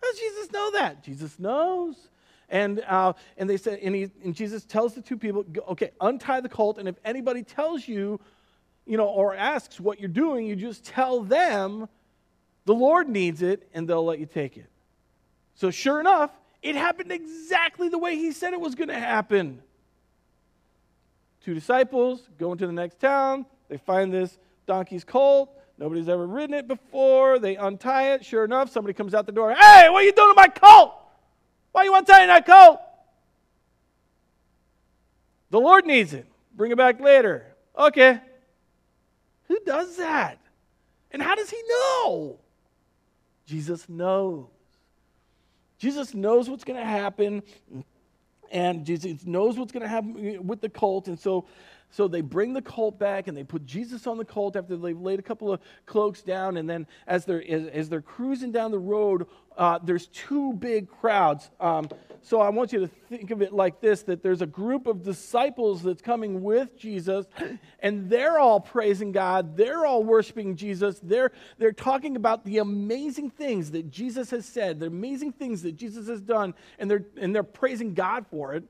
How 0.00 0.10
does 0.10 0.20
Jesus 0.20 0.52
know 0.52 0.70
that? 0.72 1.02
Jesus 1.02 1.38
knows. 1.38 2.08
And, 2.48 2.80
uh, 2.86 3.14
and 3.36 3.50
they 3.50 3.56
said, 3.56 3.80
and, 3.80 3.94
he, 3.94 4.10
and 4.22 4.34
Jesus 4.34 4.64
tells 4.64 4.94
the 4.94 5.00
two 5.00 5.16
people, 5.16 5.44
okay, 5.68 5.90
untie 6.00 6.40
the 6.40 6.48
colt, 6.48 6.78
and 6.78 6.88
if 6.88 6.94
anybody 7.04 7.42
tells 7.42 7.88
you, 7.88 8.20
you 8.86 8.96
know, 8.96 9.08
or 9.08 9.34
asks 9.34 9.80
what 9.80 9.98
you're 9.98 10.08
doing, 10.08 10.46
you 10.46 10.54
just 10.54 10.84
tell 10.84 11.22
them 11.22 11.88
the 12.64 12.74
Lord 12.74 13.08
needs 13.08 13.42
it, 13.42 13.68
and 13.74 13.88
they'll 13.88 14.04
let 14.04 14.20
you 14.20 14.26
take 14.26 14.56
it. 14.56 14.66
So 15.54 15.70
sure 15.70 15.98
enough, 15.98 16.30
it 16.62 16.76
happened 16.76 17.10
exactly 17.10 17.88
the 17.88 17.98
way 17.98 18.14
he 18.14 18.30
said 18.30 18.52
it 18.52 18.60
was 18.60 18.76
going 18.76 18.88
to 18.88 18.98
happen 18.98 19.62
two 21.46 21.54
disciples 21.54 22.28
go 22.38 22.50
into 22.50 22.66
the 22.66 22.72
next 22.72 22.98
town. 22.98 23.46
They 23.68 23.76
find 23.76 24.12
this 24.12 24.36
donkey's 24.66 25.04
colt. 25.04 25.48
Nobody's 25.78 26.08
ever 26.08 26.26
ridden 26.26 26.54
it 26.54 26.66
before. 26.66 27.38
They 27.38 27.54
untie 27.54 28.14
it. 28.14 28.24
Sure 28.24 28.44
enough, 28.44 28.68
somebody 28.68 28.94
comes 28.94 29.14
out 29.14 29.26
the 29.26 29.32
door. 29.32 29.54
Hey, 29.54 29.88
what 29.88 30.02
are 30.02 30.06
you 30.06 30.12
doing 30.12 30.32
to 30.32 30.34
my 30.34 30.48
colt? 30.48 30.92
Why 31.70 31.82
are 31.82 31.84
you 31.84 31.94
untying 31.94 32.26
that 32.26 32.46
colt? 32.46 32.80
The 35.50 35.60
Lord 35.60 35.86
needs 35.86 36.12
it. 36.14 36.26
Bring 36.56 36.72
it 36.72 36.76
back 36.76 37.00
later. 37.00 37.46
Okay. 37.78 38.18
Who 39.46 39.60
does 39.64 39.98
that? 39.98 40.40
And 41.12 41.22
how 41.22 41.36
does 41.36 41.50
he 41.50 41.62
know? 41.68 42.40
Jesus 43.46 43.88
knows. 43.88 44.46
Jesus 45.78 46.12
knows 46.12 46.50
what's 46.50 46.64
going 46.64 46.80
to 46.80 46.84
happen 46.84 47.44
and 48.50 48.84
Jesus 48.84 49.24
knows 49.24 49.58
what's 49.58 49.72
going 49.72 49.82
to 49.82 49.88
happen 49.88 50.46
with 50.46 50.60
the 50.60 50.68
cult. 50.68 51.08
And 51.08 51.18
so, 51.18 51.46
so 51.96 52.06
they 52.06 52.20
bring 52.20 52.52
the 52.52 52.60
colt 52.60 52.98
back 52.98 53.26
and 53.26 53.34
they 53.34 53.42
put 53.42 53.64
Jesus 53.64 54.06
on 54.06 54.18
the 54.18 54.24
colt 54.26 54.54
after 54.54 54.76
they've 54.76 55.00
laid 55.00 55.18
a 55.18 55.22
couple 55.22 55.50
of 55.50 55.62
cloaks 55.86 56.20
down. 56.20 56.58
And 56.58 56.68
then 56.68 56.86
as 57.06 57.24
they're, 57.24 57.42
as, 57.50 57.68
as 57.68 57.88
they're 57.88 58.02
cruising 58.02 58.52
down 58.52 58.70
the 58.70 58.78
road, 58.78 59.26
uh, 59.56 59.78
there's 59.82 60.08
two 60.08 60.52
big 60.52 60.90
crowds. 60.90 61.48
Um, 61.58 61.88
so 62.20 62.38
I 62.38 62.50
want 62.50 62.74
you 62.74 62.80
to 62.80 62.88
think 63.08 63.30
of 63.30 63.40
it 63.40 63.54
like 63.54 63.80
this 63.80 64.02
that 64.02 64.22
there's 64.22 64.42
a 64.42 64.46
group 64.46 64.86
of 64.86 65.04
disciples 65.04 65.82
that's 65.82 66.02
coming 66.02 66.42
with 66.42 66.76
Jesus, 66.76 67.24
and 67.80 68.10
they're 68.10 68.38
all 68.38 68.60
praising 68.60 69.10
God. 69.10 69.56
They're 69.56 69.86
all 69.86 70.04
worshiping 70.04 70.54
Jesus. 70.54 71.00
They're, 71.02 71.32
they're 71.56 71.72
talking 71.72 72.16
about 72.16 72.44
the 72.44 72.58
amazing 72.58 73.30
things 73.30 73.70
that 73.70 73.90
Jesus 73.90 74.28
has 74.32 74.44
said, 74.44 74.80
the 74.80 74.86
amazing 74.88 75.32
things 75.32 75.62
that 75.62 75.78
Jesus 75.78 76.08
has 76.08 76.20
done, 76.20 76.52
and 76.78 76.90
they're, 76.90 77.06
and 77.16 77.34
they're 77.34 77.42
praising 77.42 77.94
God 77.94 78.26
for 78.30 78.52
it. 78.52 78.64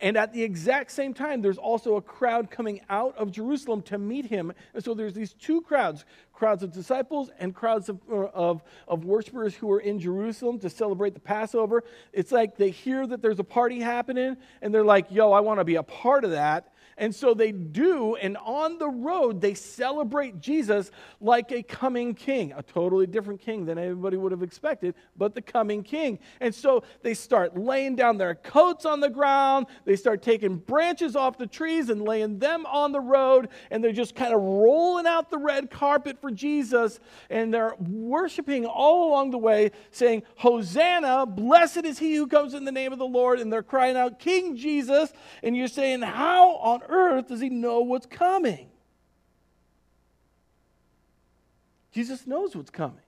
And 0.00 0.16
at 0.16 0.32
the 0.32 0.42
exact 0.42 0.90
same 0.90 1.14
time, 1.14 1.40
there's 1.40 1.56
also 1.56 1.96
a 1.96 2.02
crowd 2.02 2.50
coming 2.50 2.80
out 2.90 3.16
of 3.16 3.30
Jerusalem 3.30 3.80
to 3.82 3.96
meet 3.96 4.26
him. 4.26 4.52
And 4.74 4.84
so 4.84 4.92
there's 4.92 5.14
these 5.14 5.32
two 5.32 5.60
crowds 5.62 6.04
crowds 6.32 6.64
of 6.64 6.72
disciples 6.72 7.30
and 7.38 7.54
crowds 7.54 7.88
of, 7.88 8.00
uh, 8.10 8.24
of, 8.34 8.62
of 8.88 9.04
worshipers 9.04 9.54
who 9.54 9.70
are 9.70 9.78
in 9.78 10.00
Jerusalem 10.00 10.58
to 10.58 10.68
celebrate 10.68 11.14
the 11.14 11.20
Passover. 11.20 11.84
It's 12.12 12.32
like 12.32 12.56
they 12.56 12.70
hear 12.70 13.06
that 13.06 13.22
there's 13.22 13.38
a 13.38 13.44
party 13.44 13.78
happening 13.80 14.36
and 14.60 14.74
they're 14.74 14.84
like, 14.84 15.06
yo, 15.10 15.30
I 15.30 15.38
want 15.38 15.60
to 15.60 15.64
be 15.64 15.76
a 15.76 15.82
part 15.84 16.24
of 16.24 16.32
that. 16.32 16.73
And 16.96 17.14
so 17.14 17.34
they 17.34 17.50
do, 17.52 18.14
and 18.16 18.36
on 18.36 18.78
the 18.78 18.88
road, 18.88 19.40
they 19.40 19.54
celebrate 19.54 20.40
Jesus 20.40 20.90
like 21.20 21.50
a 21.50 21.62
coming 21.62 22.14
king, 22.14 22.52
a 22.52 22.62
totally 22.62 23.06
different 23.06 23.40
king 23.40 23.66
than 23.66 23.78
anybody 23.78 24.16
would 24.16 24.32
have 24.32 24.42
expected, 24.42 24.94
but 25.16 25.34
the 25.34 25.42
coming 25.42 25.82
king. 25.82 26.20
And 26.40 26.54
so 26.54 26.84
they 27.02 27.14
start 27.14 27.56
laying 27.56 27.96
down 27.96 28.16
their 28.16 28.36
coats 28.36 28.84
on 28.84 29.00
the 29.00 29.10
ground, 29.10 29.66
they 29.84 29.96
start 29.96 30.22
taking 30.22 30.56
branches 30.56 31.16
off 31.16 31.36
the 31.36 31.46
trees 31.46 31.88
and 31.88 32.02
laying 32.02 32.38
them 32.38 32.64
on 32.66 32.92
the 32.92 33.00
road, 33.00 33.48
and 33.70 33.82
they're 33.82 33.92
just 33.92 34.14
kind 34.14 34.32
of 34.32 34.40
rolling 34.40 35.06
out 35.06 35.30
the 35.30 35.38
red 35.38 35.70
carpet 35.70 36.20
for 36.20 36.30
Jesus, 36.30 37.00
and 37.28 37.52
they're 37.52 37.74
worshiping 37.78 38.66
all 38.66 39.08
along 39.08 39.30
the 39.30 39.38
way, 39.38 39.72
saying, 39.90 40.22
Hosanna, 40.36 41.26
blessed 41.26 41.84
is 41.84 41.98
he 41.98 42.14
who 42.14 42.28
comes 42.28 42.54
in 42.54 42.64
the 42.64 42.72
name 42.72 42.92
of 42.92 42.98
the 42.98 43.04
Lord, 43.04 43.40
and 43.40 43.52
they're 43.52 43.62
crying 43.62 43.96
out, 43.96 44.20
King 44.20 44.56
Jesus, 44.56 45.12
and 45.42 45.56
you're 45.56 45.66
saying, 45.66 46.02
How 46.02 46.56
on 46.56 46.82
earth 46.88 47.28
does 47.28 47.40
he 47.40 47.48
know 47.48 47.80
what's 47.80 48.06
coming? 48.06 48.68
Jesus 51.92 52.26
knows 52.26 52.56
what's 52.56 52.70
coming. 52.70 52.98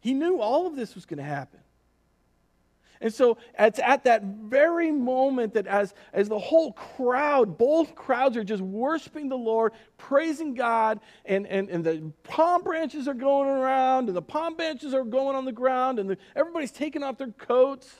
He 0.00 0.14
knew 0.14 0.40
all 0.40 0.66
of 0.66 0.76
this 0.76 0.94
was 0.94 1.04
going 1.04 1.18
to 1.18 1.24
happen. 1.24 1.60
And 3.02 3.12
so 3.12 3.38
it's 3.58 3.78
at 3.78 4.04
that 4.04 4.22
very 4.22 4.90
moment 4.90 5.54
that 5.54 5.66
as, 5.66 5.94
as 6.12 6.28
the 6.28 6.38
whole 6.38 6.72
crowd, 6.72 7.56
both 7.56 7.94
crowds 7.94 8.36
are 8.36 8.44
just 8.44 8.62
worshiping 8.62 9.30
the 9.30 9.38
Lord, 9.38 9.72
praising 9.96 10.54
God, 10.54 11.00
and, 11.24 11.46
and, 11.46 11.70
and 11.70 11.82
the 11.82 12.12
palm 12.24 12.62
branches 12.62 13.08
are 13.08 13.14
going 13.14 13.48
around, 13.48 14.08
and 14.08 14.16
the 14.16 14.22
palm 14.22 14.54
branches 14.54 14.92
are 14.92 15.04
going 15.04 15.34
on 15.34 15.46
the 15.46 15.52
ground, 15.52 15.98
and 15.98 16.10
the, 16.10 16.18
everybody's 16.36 16.72
taking 16.72 17.02
off 17.02 17.16
their 17.16 17.32
coats. 17.32 17.90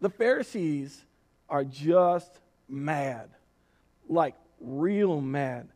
The 0.00 0.10
Pharisees 0.10 1.04
are 1.48 1.64
just 1.64 2.40
mad, 2.68 3.28
like 4.08 4.34
real 4.60 5.20
mad, 5.20 5.68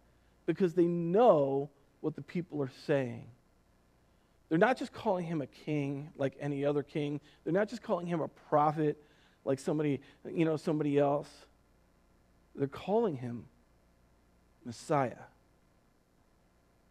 because 0.46 0.74
they 0.74 0.86
know 0.86 1.70
what 2.00 2.14
the 2.16 2.22
people 2.22 2.62
are 2.62 2.70
saying. 2.86 3.26
They're 4.48 4.58
not 4.58 4.78
just 4.78 4.92
calling 4.92 5.24
him 5.24 5.40
a 5.40 5.46
king 5.46 6.10
like 6.16 6.36
any 6.38 6.64
other 6.64 6.82
king. 6.82 7.20
They're 7.42 7.52
not 7.52 7.68
just 7.68 7.82
calling 7.82 8.06
him 8.06 8.20
a 8.20 8.28
prophet 8.28 9.02
like 9.44 9.58
somebody, 9.58 10.00
you 10.30 10.44
know, 10.44 10.56
somebody 10.56 10.98
else. 10.98 11.28
They're 12.54 12.68
calling 12.68 13.16
him 13.16 13.46
Messiah. 14.64 15.24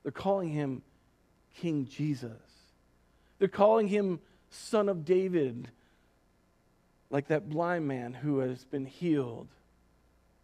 They're 0.03 0.11
calling 0.11 0.49
him 0.49 0.81
King 1.55 1.85
Jesus. 1.85 2.31
They're 3.39 3.47
calling 3.47 3.87
him 3.87 4.19
Son 4.49 4.89
of 4.89 5.05
David, 5.05 5.69
like 7.13 7.27
that 7.27 7.47
blind 7.47 7.87
man 7.87 8.11
who 8.11 8.39
has 8.39 8.65
been 8.65 8.87
healed. 8.87 9.47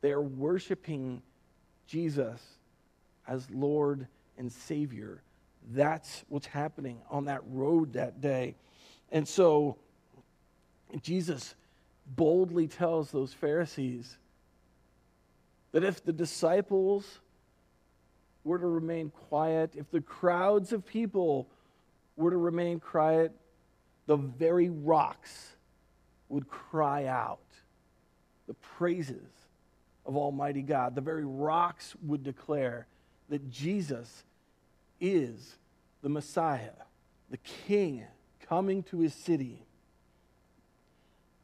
They 0.02 0.12
are 0.12 0.22
worshiping 0.22 1.24
Jesus 1.88 2.40
as 3.28 3.50
Lord 3.50 4.08
and 4.38 4.52
Savior. 4.52 5.24
That's 5.72 6.24
what's 6.30 6.46
happening 6.46 7.02
on 7.10 7.26
that 7.26 7.42
road 7.48 7.94
that 7.94 8.22
day. 8.22 8.54
And 9.12 9.28
so 9.28 9.78
Jesus 11.02 11.56
boldly 12.16 12.68
tells 12.68 13.10
those 13.10 13.34
Pharisees 13.34 14.20
that 15.72 15.84
if 15.84 16.06
the 16.06 16.14
disciples 16.14 17.20
were 18.44 18.60
to 18.60 18.68
remain 18.68 19.10
quiet, 19.10 19.72
if 19.76 19.90
the 19.90 20.02
crowds 20.02 20.72
of 20.72 20.86
people 20.86 21.48
were 22.16 22.30
to 22.30 22.38
remain 22.38 22.80
quiet, 22.80 23.32
the 24.06 24.18
very 24.18 24.70
rocks 24.70 25.56
would 26.30 26.48
cry 26.48 27.06
out 27.06 27.40
the 28.48 28.54
praises 28.54 29.30
of 30.06 30.16
Almighty 30.16 30.62
God. 30.62 30.96
The 30.96 31.02
very 31.02 31.26
rocks 31.26 31.96
would 32.04 32.24
declare 32.24 32.88
that 33.30 33.50
Jesus 33.52 34.24
is 35.00 35.58
the 36.02 36.10
Messiah, 36.10 36.72
the 37.30 37.38
King 37.38 38.06
coming 38.48 38.84
to 38.84 39.00
his 39.00 39.14
city. 39.14 39.64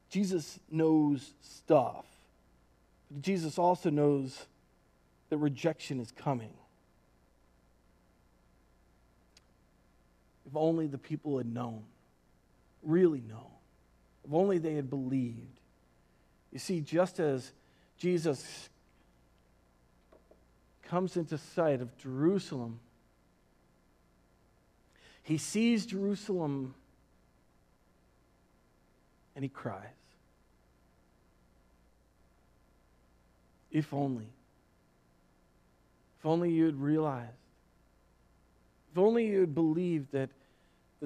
Jesus 0.10 0.60
knows 0.71 1.34
stuff. 1.41 2.06
But 3.12 3.21
Jesus 3.21 3.60
also 3.60 3.89
knows 3.89 4.45
that 5.30 5.38
rejection 5.38 6.00
is 6.00 6.12
coming. 6.12 6.54
If 10.48 10.56
only 10.56 10.88
the 10.88 10.98
people 10.98 11.38
had 11.38 11.52
known, 11.52 11.84
really 12.84 13.21
known. 13.28 13.55
If 14.25 14.33
only 14.33 14.57
they 14.57 14.73
had 14.73 14.89
believed. 14.89 15.59
You 16.51 16.59
see, 16.59 16.81
just 16.81 17.19
as 17.19 17.51
Jesus 17.97 18.69
comes 20.83 21.17
into 21.17 21.38
sight 21.38 21.81
of 21.81 21.95
Jerusalem, 21.97 22.79
he 25.23 25.38
sees 25.38 25.85
Jerusalem 25.85 26.73
and 29.35 29.43
he 29.43 29.49
cries. 29.49 29.83
If 33.71 33.93
only. 33.93 34.29
If 36.19 36.25
only 36.25 36.51
you 36.51 36.65
had 36.65 36.79
realized. 36.79 37.31
If 38.91 38.97
only 38.97 39.27
you 39.27 39.41
had 39.41 39.53
believed 39.53 40.13
that 40.13 40.29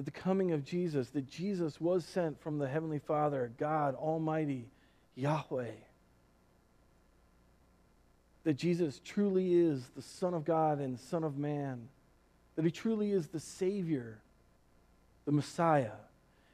that 0.00 0.06
the 0.06 0.18
coming 0.18 0.52
of 0.52 0.64
Jesus, 0.64 1.10
that 1.10 1.28
Jesus 1.28 1.78
was 1.78 2.06
sent 2.06 2.40
from 2.40 2.56
the 2.56 2.66
Heavenly 2.66 3.00
Father, 3.00 3.52
God 3.58 3.94
Almighty, 3.94 4.64
Yahweh. 5.14 5.72
That 8.44 8.54
Jesus 8.54 8.98
truly 9.04 9.52
is 9.52 9.90
the 9.94 10.00
Son 10.00 10.32
of 10.32 10.46
God 10.46 10.78
and 10.78 10.98
Son 10.98 11.22
of 11.22 11.36
Man. 11.36 11.86
That 12.56 12.64
He 12.64 12.70
truly 12.70 13.12
is 13.12 13.26
the 13.26 13.40
Savior, 13.40 14.22
the 15.26 15.32
Messiah. 15.32 15.92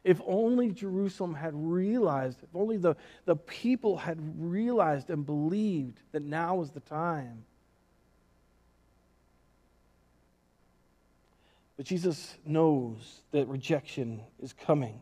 If 0.03 0.21
only 0.27 0.73
Jerusalem 0.73 1.35
had 1.35 1.53
realized, 1.55 2.43
if 2.43 2.49
only 2.53 2.79
the, 2.79 2.97
the 3.27 3.37
people 3.37 3.97
had 3.97 4.19
realized 4.43 5.09
and 5.09 5.25
believed 5.25 6.01
that 6.11 6.25
now 6.25 6.57
was 6.57 6.71
the 6.71 6.81
time 6.81 7.45
But 11.77 11.87
Jesus 11.87 12.37
knows 12.45 13.23
that 13.33 13.49
rejection 13.49 14.23
is 14.41 14.53
coming. 14.53 15.01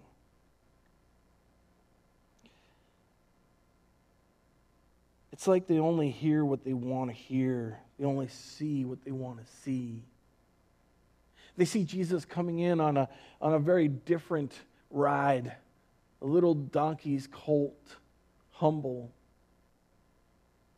It's 5.33 5.49
like 5.49 5.67
they 5.67 5.79
only 5.79 6.11
hear 6.11 6.45
what 6.45 6.65
they 6.65 6.75
want 6.75 7.11
to 7.11 7.15
hear, 7.15 7.81
they 7.99 8.05
only 8.05 8.29
see 8.29 8.85
what 8.85 9.05
they 9.05 9.11
want 9.11 9.39
to 9.39 9.53
see. 9.63 10.03
They 11.57 11.65
see 11.65 11.85
Jesus 11.85 12.25
coming 12.25 12.59
in 12.59 12.81
on 12.81 12.97
a, 12.97 13.09
on 13.41 13.55
a 13.55 13.59
very 13.59 13.89
different 13.89 14.53
ride, 14.91 15.53
a 16.23 16.25
little 16.25 16.55
donkey's 16.55 17.29
colt, 17.31 17.97
humble. 18.53 19.13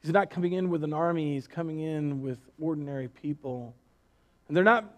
He's 0.03 0.13
not 0.13 0.31
coming 0.31 0.53
in 0.53 0.69
with 0.69 0.85
an 0.85 0.93
army, 0.93 1.35
he's 1.35 1.47
coming 1.47 1.81
in 1.81 2.23
with 2.23 2.39
ordinary 2.61 3.09
people. 3.09 3.75
And 4.49 4.57
they're 4.57 4.65
not 4.65 4.96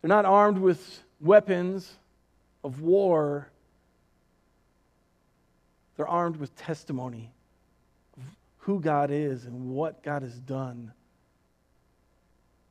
they're 0.00 0.08
not 0.08 0.24
armed 0.24 0.58
with 0.58 1.02
weapons 1.20 1.90
of 2.62 2.80
war. 2.80 3.48
They're 5.96 6.08
armed 6.08 6.36
with 6.36 6.54
testimony 6.56 7.32
of 8.16 8.22
who 8.58 8.80
God 8.80 9.10
is 9.10 9.44
and 9.44 9.70
what 9.70 10.02
God 10.02 10.22
has 10.22 10.38
done. 10.38 10.92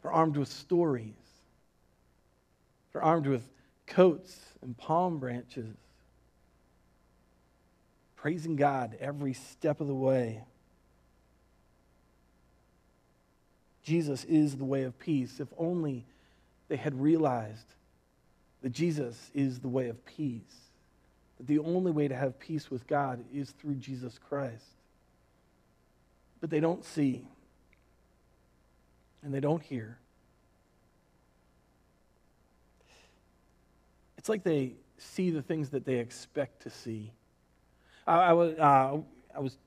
They're 0.02 0.12
armed 0.12 0.38
with 0.38 0.48
stories. 0.48 1.14
They're 2.94 3.04
armed 3.04 3.28
with 3.28 3.44
coats 3.86 4.38
and 4.62 4.78
palm 4.78 5.18
branches, 5.20 5.76
praising 8.16 8.56
God 8.56 8.98
every 9.00 9.34
step 9.34 9.82
of 9.82 9.88
the 9.88 9.94
way. 9.94 10.44
Jesus 13.84 14.24
is 14.26 14.58
the 14.58 14.66
way 14.66 14.84
of 14.84 14.98
peace. 15.00 15.40
If 15.40 15.48
only 15.58 16.06
they 16.68 16.76
had 16.76 17.00
realized 17.00 17.76
that 18.62 18.72
Jesus 18.72 19.32
is 19.34 19.60
the 19.60 19.68
way 19.68 19.90
of 19.90 20.06
peace, 20.06 20.42
that 21.38 21.48
the 21.48 21.60
only 21.60 21.92
way 21.92 22.08
to 22.08 22.16
have 22.16 22.40
peace 22.40 22.70
with 22.70 22.88
God 22.88 23.24
is 23.34 23.52
through 23.52 23.76
Jesus 23.76 24.18
Christ. 24.18 24.66
But 26.42 26.50
they 26.50 26.60
don't 26.60 26.84
see, 26.84 27.28
and 29.24 29.34
they 29.34 29.40
don't 29.40 29.62
hear. 29.62 29.98
It's 34.18 34.30
like 34.30 34.44
they 34.44 34.74
see 34.98 35.30
the 35.30 35.42
things 35.42 35.70
that 35.70 35.86
they 35.86 35.96
expect 35.96 36.64
to 36.64 36.70
see. 36.70 37.12
I, 38.06 38.18
I 38.18 38.34
was, 38.34 38.58
uh, 38.58 38.98
I 39.36 39.40
was 39.40 39.58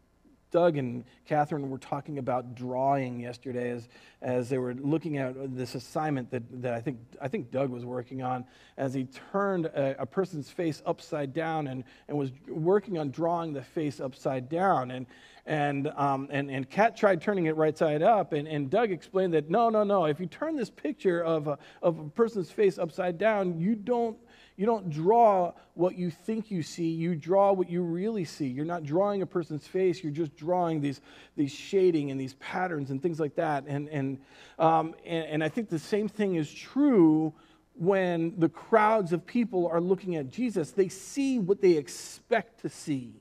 Doug 0.51 0.77
and 0.77 1.05
Catherine 1.27 1.71
were 1.71 1.79
talking 1.79 2.19
about 2.19 2.55
drawing 2.55 3.21
yesterday 3.21 3.71
as, 3.71 3.89
as 4.21 4.49
they 4.49 4.59
were 4.59 4.75
looking 4.75 5.19
at 5.19 5.57
this 5.57 5.75
assignment 5.75 6.31
that, 6.31 6.43
that 6.63 6.75
I, 6.75 6.81
think, 6.81 6.99
I 7.21 7.29
think 7.29 7.51
Doug 7.51 7.71
was 7.71 7.85
working 7.85 8.23
on 8.23 8.45
as 8.77 8.95
he 8.95 9.07
turned 9.33 9.67
a, 9.67 10.03
a 10.03 10.07
person's 10.07 10.51
face 10.51 10.83
upside 10.87 11.33
down 11.33 11.69
and, 11.69 11.85
and 12.09 12.19
was 12.19 12.33
working 12.49 12.99
on 12.99 13.11
drawing 13.11 13.53
the 13.53 13.63
face 13.63 14.01
upside 14.01 14.49
down. 14.49 14.91
And, 14.91 15.07
and, 15.47 15.89
um, 15.97 16.29
and, 16.31 16.51
and 16.51 16.69
Kat 16.69 16.97
tried 16.97 17.21
turning 17.21 17.47
it 17.47 17.57
right 17.57 17.77
side 17.77 18.03
up, 18.03 18.33
and, 18.33 18.47
and 18.47 18.71
Doug 18.71 18.93
explained 18.93 19.35
that 19.35 19.51
no, 19.51 19.69
no, 19.71 19.85
no, 19.85 20.05
if 20.05 20.21
you 20.21 20.27
turn 20.27 20.57
this 20.57 20.71
picture 20.71 21.23
of 21.25 21.49
a, 21.49 21.59
of 21.83 21.99
a 21.99 22.05
person's 22.11 22.51
face 22.51 22.79
upside 22.79 23.19
down, 23.19 23.59
you 23.59 23.75
don't 23.75 24.17
you 24.61 24.67
don't 24.67 24.91
draw 24.91 25.55
what 25.73 25.97
you 25.97 26.11
think 26.11 26.51
you 26.51 26.63
see, 26.63 26.91
you 26.91 27.15
draw 27.15 27.51
what 27.51 27.71
you 27.71 27.81
really 27.81 28.27
see. 28.27 28.47
You're 28.47 28.67
not 28.67 28.85
drawing 28.85 29.23
a 29.23 29.27
person's 29.27 29.67
face, 29.67 30.05
you're 30.05 30.13
just 30.13 30.37
drawing 30.37 30.83
these, 30.83 31.01
these 31.35 31.51
shading 31.51 32.11
and 32.11 32.21
these 32.21 32.35
patterns 32.35 32.91
and 32.91 33.03
things 33.03 33.19
like 33.19 33.37
that. 33.37 33.65
And, 33.67 33.89
and, 33.89 34.19
um, 34.59 34.95
and, 35.07 35.25
and 35.25 35.43
I 35.43 35.49
think 35.49 35.71
the 35.71 35.79
same 35.79 36.11
thing 36.11 36.35
is 36.35 36.53
true 36.53 37.33
when 37.75 38.39
the 38.39 38.51
crowds 38.51 39.15
of 39.15 39.25
people 39.25 39.67
are 39.67 39.81
looking 39.81 40.17
at 40.17 40.29
Jesus. 40.29 40.73
They 40.73 40.89
see 40.89 41.39
what 41.39 41.63
they 41.63 41.79
expect 41.79 42.61
to 42.61 42.69
see, 42.69 43.15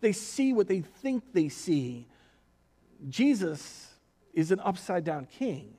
they 0.00 0.12
see 0.12 0.52
what 0.52 0.68
they 0.68 0.82
think 0.82 1.32
they 1.32 1.48
see. 1.48 2.06
Jesus 3.08 3.88
is 4.32 4.52
an 4.52 4.60
upside 4.60 5.02
down 5.02 5.26
king. 5.26 5.74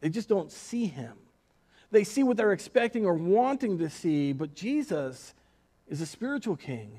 They 0.00 0.10
just 0.10 0.28
don't 0.28 0.52
see 0.52 0.86
him. 0.86 1.14
They 1.94 2.02
see 2.02 2.24
what 2.24 2.36
they're 2.36 2.52
expecting 2.52 3.06
or 3.06 3.14
wanting 3.14 3.78
to 3.78 3.88
see, 3.88 4.32
but 4.32 4.52
Jesus 4.52 5.32
is 5.86 6.00
a 6.00 6.06
spiritual 6.06 6.56
king 6.56 6.90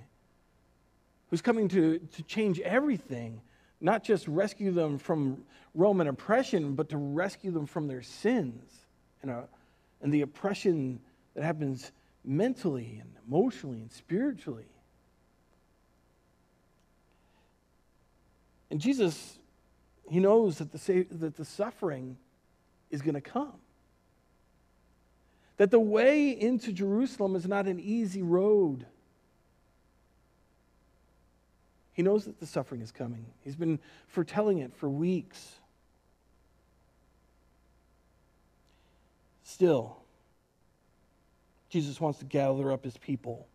who's 1.29 1.41
coming 1.41 1.67
to, 1.67 1.99
to 1.99 2.23
change 2.23 2.62
everything, 2.62 3.41
not 3.81 4.05
just 4.05 4.25
rescue 4.25 4.71
them 4.71 4.97
from 4.97 5.43
Roman 5.73 6.08
oppression, 6.08 6.75
but 6.75 6.88
to 6.91 6.97
rescue 6.97 7.51
them 7.51 7.65
from 7.65 7.89
their 7.89 8.01
sins 8.01 8.71
and, 9.21 9.31
uh, 9.31 9.41
and 10.01 10.13
the 10.13 10.21
oppression 10.21 11.01
that 11.34 11.43
happens 11.43 11.91
mentally 12.23 13.01
and 13.01 13.12
emotionally 13.27 13.81
and 13.81 13.91
spiritually. 13.91 14.69
And 18.71 18.79
Jesus, 18.79 19.39
he 20.10 20.21
knows 20.21 20.60
that 20.60 20.71
the, 20.71 21.05
that 21.12 21.36
the 21.36 21.43
suffering 21.43 22.15
is 22.91 23.01
going 23.01 23.15
to 23.15 23.19
come 23.19 23.60
that 25.58 25.72
the 25.72 25.80
way 25.80 26.30
into 26.30 26.72
Jerusalem 26.72 27.36
is 27.36 27.48
not 27.48 27.68
an 27.68 27.80
easy 27.80 28.22
road. 28.22 28.86
He 31.94 32.02
knows 32.02 32.26
that 32.26 32.39
the 32.39 32.46
suffering 32.46 32.82
is 32.82 32.91
coming. 32.91 33.26
He's 33.41 33.56
been 33.56 33.80
foretelling 34.08 34.58
it 34.58 34.74
for 34.76 34.89
weeks. 34.89 35.54
Still, 39.44 39.98
Jesus 41.70 42.02
wants 42.02 42.20
to 42.20 42.26
gather 42.26 42.72
up 42.72 42.84
his 42.84 42.98
people. 42.98 43.48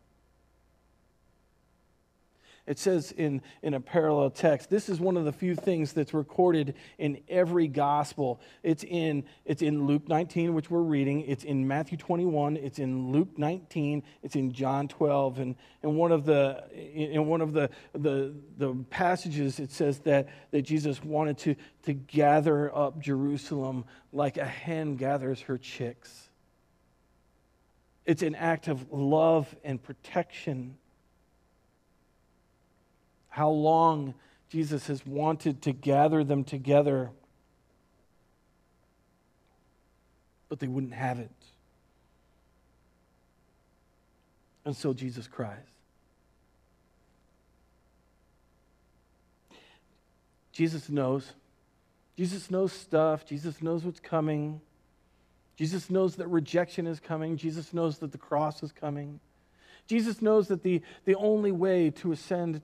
It 2.70 2.78
says 2.78 3.10
in, 3.10 3.42
in 3.62 3.74
a 3.74 3.80
parallel 3.80 4.30
text, 4.30 4.70
this 4.70 4.88
is 4.88 5.00
one 5.00 5.16
of 5.16 5.24
the 5.24 5.32
few 5.32 5.56
things 5.56 5.92
that's 5.92 6.14
recorded 6.14 6.76
in 6.98 7.18
every 7.28 7.66
gospel. 7.66 8.40
It's 8.62 8.84
in, 8.84 9.24
it's 9.44 9.60
in 9.60 9.88
Luke 9.88 10.08
19, 10.08 10.54
which 10.54 10.70
we're 10.70 10.82
reading. 10.82 11.22
It's 11.22 11.42
in 11.42 11.66
Matthew 11.66 11.98
21. 11.98 12.56
It's 12.56 12.78
in 12.78 13.10
Luke 13.10 13.36
19. 13.36 14.04
It's 14.22 14.36
in 14.36 14.52
John 14.52 14.86
12. 14.86 15.40
And, 15.40 15.56
and 15.82 15.96
one 15.96 16.12
of, 16.12 16.24
the, 16.24 16.62
in 16.72 17.26
one 17.26 17.40
of 17.40 17.54
the, 17.54 17.70
the, 17.92 18.36
the 18.56 18.72
passages, 18.88 19.58
it 19.58 19.72
says 19.72 19.98
that, 20.00 20.28
that 20.52 20.62
Jesus 20.62 21.02
wanted 21.02 21.38
to, 21.38 21.56
to 21.86 21.92
gather 21.92 22.72
up 22.72 23.00
Jerusalem 23.00 23.84
like 24.12 24.36
a 24.36 24.44
hen 24.44 24.94
gathers 24.94 25.40
her 25.40 25.58
chicks. 25.58 26.28
It's 28.06 28.22
an 28.22 28.36
act 28.36 28.68
of 28.68 28.92
love 28.92 29.52
and 29.64 29.82
protection 29.82 30.76
how 33.30 33.48
long 33.48 34.14
Jesus 34.50 34.88
has 34.88 35.06
wanted 35.06 35.62
to 35.62 35.72
gather 35.72 36.24
them 36.24 36.44
together, 36.44 37.10
but 40.48 40.58
they 40.58 40.66
wouldn't 40.66 40.92
have 40.92 41.18
it. 41.18 41.30
And 44.64 44.76
so 44.76 44.92
Jesus 44.92 45.26
cries. 45.26 45.56
Jesus 50.52 50.88
knows. 50.90 51.32
Jesus 52.16 52.50
knows 52.50 52.72
stuff. 52.72 53.24
Jesus 53.24 53.62
knows 53.62 53.84
what's 53.84 54.00
coming. 54.00 54.60
Jesus 55.56 55.88
knows 55.88 56.16
that 56.16 56.26
rejection 56.26 56.86
is 56.86 57.00
coming. 57.00 57.36
Jesus 57.36 57.72
knows 57.72 57.98
that 57.98 58.12
the 58.12 58.18
cross 58.18 58.62
is 58.62 58.72
coming. 58.72 59.20
Jesus 59.86 60.20
knows 60.20 60.48
that 60.48 60.62
the, 60.62 60.82
the 61.04 61.14
only 61.14 61.52
way 61.52 61.90
to 61.90 62.12
ascend 62.12 62.60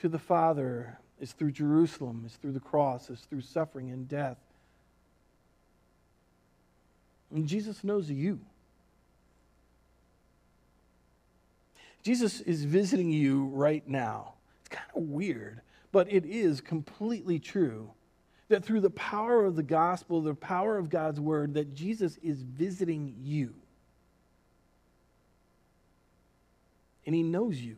to, 0.00 0.08
the 0.08 0.18
Father 0.18 0.98
is 1.20 1.32
through 1.32 1.52
Jerusalem, 1.52 2.22
is 2.26 2.34
through 2.34 2.52
the 2.52 2.60
cross, 2.60 3.10
is 3.10 3.20
through 3.20 3.42
suffering 3.42 3.90
and 3.90 4.08
death. 4.08 4.38
And 7.34 7.46
Jesus 7.46 7.84
knows 7.84 8.10
you. 8.10 8.40
Jesus 12.02 12.40
is 12.40 12.64
visiting 12.64 13.10
you 13.10 13.46
right 13.46 13.86
now. 13.86 14.34
It's 14.60 14.68
kind 14.70 14.90
of 14.94 15.02
weird, 15.02 15.60
but 15.92 16.10
it 16.10 16.24
is 16.24 16.60
completely 16.60 17.38
true 17.38 17.90
that 18.48 18.64
through 18.64 18.80
the 18.80 18.90
power 18.90 19.44
of 19.44 19.56
the 19.56 19.62
gospel, 19.62 20.22
the 20.22 20.34
power 20.34 20.78
of 20.78 20.88
God's 20.88 21.20
word, 21.20 21.54
that 21.54 21.74
Jesus 21.74 22.18
is 22.22 22.40
visiting 22.42 23.14
you. 23.22 23.52
And 27.04 27.14
he 27.14 27.22
knows 27.22 27.58
you. 27.58 27.76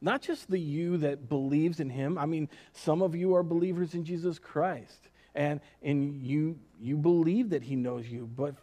Not 0.00 0.22
just 0.22 0.50
the 0.50 0.58
you 0.58 0.96
that 0.98 1.28
believes 1.28 1.80
in 1.80 1.90
him. 1.90 2.16
I 2.16 2.26
mean, 2.26 2.48
some 2.72 3.02
of 3.02 3.14
you 3.14 3.34
are 3.34 3.42
believers 3.42 3.94
in 3.94 4.04
Jesus 4.04 4.38
Christ. 4.38 5.08
And, 5.34 5.60
and 5.82 6.22
you, 6.22 6.58
you 6.80 6.96
believe 6.96 7.50
that 7.50 7.62
he 7.62 7.76
knows 7.76 8.08
you. 8.08 8.28
But 8.34 8.54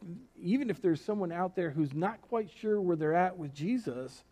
even 0.42 0.70
if 0.70 0.82
there's 0.82 1.00
someone 1.00 1.32
out 1.32 1.56
there 1.56 1.70
who's 1.70 1.94
not 1.94 2.22
quite 2.22 2.50
sure 2.60 2.82
where 2.82 2.96
they're 2.96 3.14
at 3.14 3.38
with 3.38 3.54
Jesus, 3.54 4.24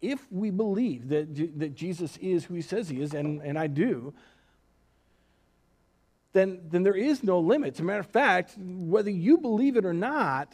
if 0.00 0.20
we 0.32 0.50
believe 0.50 1.08
that, 1.10 1.58
that 1.58 1.74
Jesus 1.74 2.16
is 2.16 2.44
who 2.44 2.54
he 2.54 2.62
says 2.62 2.88
he 2.88 3.02
is, 3.02 3.12
and, 3.12 3.42
and 3.42 3.58
I 3.58 3.66
do, 3.66 4.14
then, 6.32 6.60
then 6.70 6.82
there 6.82 6.96
is 6.96 7.22
no 7.22 7.40
limit. 7.40 7.74
As 7.74 7.80
a 7.80 7.84
matter 7.84 8.00
of 8.00 8.06
fact, 8.06 8.56
whether 8.58 9.10
you 9.10 9.36
believe 9.38 9.76
it 9.76 9.84
or 9.84 9.92
not, 9.92 10.52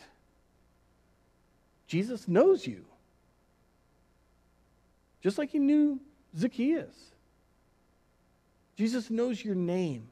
Jesus 1.87 2.27
knows 2.27 2.67
you 2.67 2.85
just 5.27 5.39
like 5.39 5.51
he 5.51 5.59
knew 5.59 5.99
Zacchaeus. 6.39 6.95
Jesus 8.77 9.11
knows 9.11 9.45
your 9.45 9.57
name. 9.57 10.07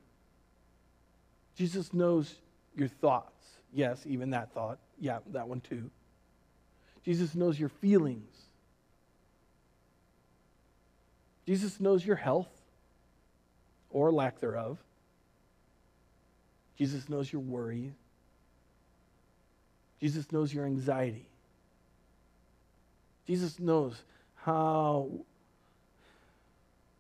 Jesus 1.54 1.94
knows 1.94 2.34
your 2.74 2.88
thoughts. 2.88 3.44
Yes, 3.72 4.02
even 4.06 4.30
that 4.30 4.52
thought. 4.52 4.80
Yeah, 4.98 5.20
that 5.30 5.46
one 5.46 5.60
too. 5.60 5.88
Jesus 7.04 7.36
knows 7.36 7.60
your 7.60 7.68
feelings. 7.68 8.28
Jesus 11.46 11.78
knows 11.78 12.04
your 12.04 12.16
health 12.16 12.50
or 13.90 14.10
lack 14.10 14.40
thereof. 14.40 14.78
Jesus 16.76 17.08
knows 17.08 17.32
your 17.32 17.40
worry. 17.40 17.92
Jesus 20.00 20.32
knows 20.32 20.52
your 20.52 20.64
anxiety. 20.64 21.28
Jesus 23.28 23.60
knows 23.60 24.02
how, 24.44 25.08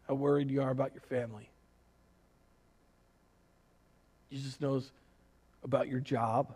how 0.08 0.14
worried 0.14 0.50
you 0.50 0.62
are 0.62 0.70
about 0.70 0.92
your 0.94 1.02
family. 1.02 1.48
Jesus 4.30 4.60
knows 4.60 4.90
about 5.62 5.88
your 5.88 6.00
job 6.00 6.54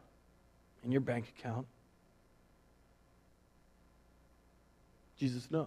and 0.83 0.93
your 0.93 1.03
bank 1.03 1.33
account. 1.39 1.67
Jesus 5.19 5.51
knows. 5.51 5.67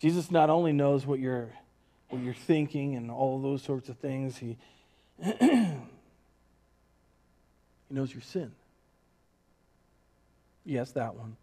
Jesus 0.00 0.30
not 0.30 0.48
only 0.48 0.72
knows 0.72 1.06
what 1.06 1.18
you're, 1.18 1.50
what 2.08 2.22
you're 2.22 2.32
thinking 2.32 2.94
and 2.94 3.10
all 3.10 3.40
those 3.40 3.62
sorts 3.62 3.88
of 3.88 3.98
things, 3.98 4.38
he, 4.38 4.56
he 5.22 5.76
knows 7.90 8.12
your 8.12 8.22
sin. 8.22 8.52
Yes, 10.64 10.92
that 10.92 11.14
one 11.14 11.36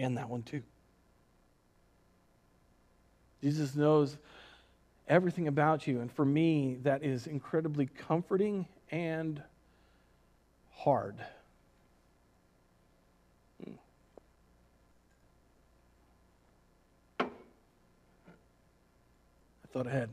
and 0.00 0.16
that 0.16 0.28
one 0.28 0.42
too. 0.42 0.62
Jesus 3.42 3.74
knows 3.74 4.16
everything 5.08 5.48
about 5.48 5.86
you. 5.86 6.00
And 6.00 6.10
for 6.10 6.24
me, 6.24 6.78
that 6.82 7.02
is 7.02 7.26
incredibly 7.26 7.86
comforting 7.86 8.66
and 8.90 9.42
hard. 10.74 11.16
Hmm. 13.62 13.72
I 17.20 17.26
thought 19.72 19.86
ahead. 19.86 20.10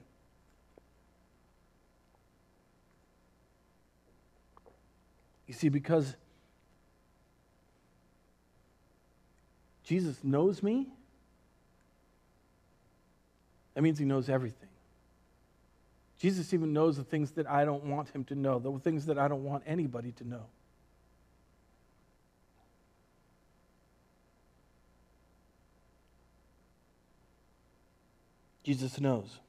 You 5.48 5.54
see, 5.54 5.70
because 5.70 6.16
Jesus 9.90 10.24
knows 10.24 10.62
me, 10.62 10.86
that 13.74 13.82
means 13.82 13.98
he 13.98 14.06
knows 14.06 14.30
everything. 14.30 14.70
Jesus 16.20 16.54
even 16.54 16.74
knows 16.74 16.96
the 16.96 17.04
things 17.04 17.32
that 17.32 17.50
I 17.50 17.66
don't 17.66 17.86
want 17.86 18.10
him 18.10 18.24
to 18.26 18.36
know, 18.36 18.60
the 18.60 18.78
things 18.78 19.08
that 19.08 19.18
I 19.18 19.28
don't 19.28 19.44
want 19.44 19.64
anybody 19.66 20.12
to 20.12 20.28
know. 20.28 20.44
Jesus 28.64 29.02
knows. 29.02 29.40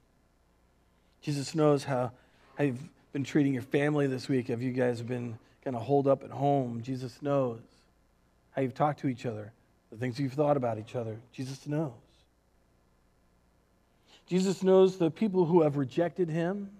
Jesus 1.20 1.55
knows 1.55 1.85
how, 1.85 2.12
how 2.57 2.64
you've 2.64 2.81
been 3.12 3.24
treating 3.24 3.53
your 3.53 3.62
family 3.62 4.07
this 4.07 4.26
week. 4.26 4.48
Have 4.48 4.62
you 4.62 4.72
guys 4.72 5.03
been 5.03 5.38
kind 5.62 5.76
of 5.76 5.83
holed 5.83 6.09
up 6.09 6.24
at 6.24 6.31
home? 6.31 6.81
Jesus 6.81 7.20
knows 7.20 7.61
how 8.53 8.62
you've 8.62 8.72
talked 8.72 9.00
to 9.00 9.09
each 9.09 9.26
other, 9.26 9.53
the 9.90 9.96
things 9.96 10.18
you've 10.18 10.33
thought 10.33 10.57
about 10.57 10.79
each 10.79 10.94
other. 10.94 11.16
Jesus 11.33 11.66
knows. 11.66 11.92
Jesus 14.26 14.62
knows 14.62 14.96
the 14.96 15.11
people 15.11 15.44
who 15.44 15.62
have 15.62 15.76
rejected 15.76 16.29
him. 16.29 16.70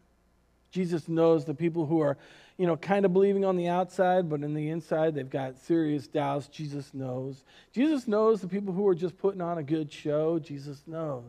Jesus 0.71 1.09
knows 1.09 1.45
the 1.45 1.55
people 1.55 1.87
who 1.87 2.01
are, 2.01 2.17
you 2.57 2.67
know, 2.67 2.77
kind 2.77 3.05
of 3.05 3.13
believing 3.13 3.45
on 3.45 3.57
the 3.57 3.67
outside, 3.67 4.31
but 4.31 4.43
in 4.43 4.55
the 4.55 4.69
inside 4.69 5.15
they've 5.15 5.29
got 5.29 5.59
serious 5.59 6.07
doubts. 6.07 6.47
Jesus 6.47 6.95
knows. 6.95 7.43
Jesus 7.73 8.07
knows 8.07 8.41
the 8.41 8.47
people 8.47 8.73
who 8.73 8.87
are 8.87 8.95
just 8.95 9.19
putting 9.19 9.41
on 9.41 9.59
a 9.59 9.65
good 9.65 9.93
show. 9.93 10.39
Jesus 10.39 10.81
knows. 10.87 11.25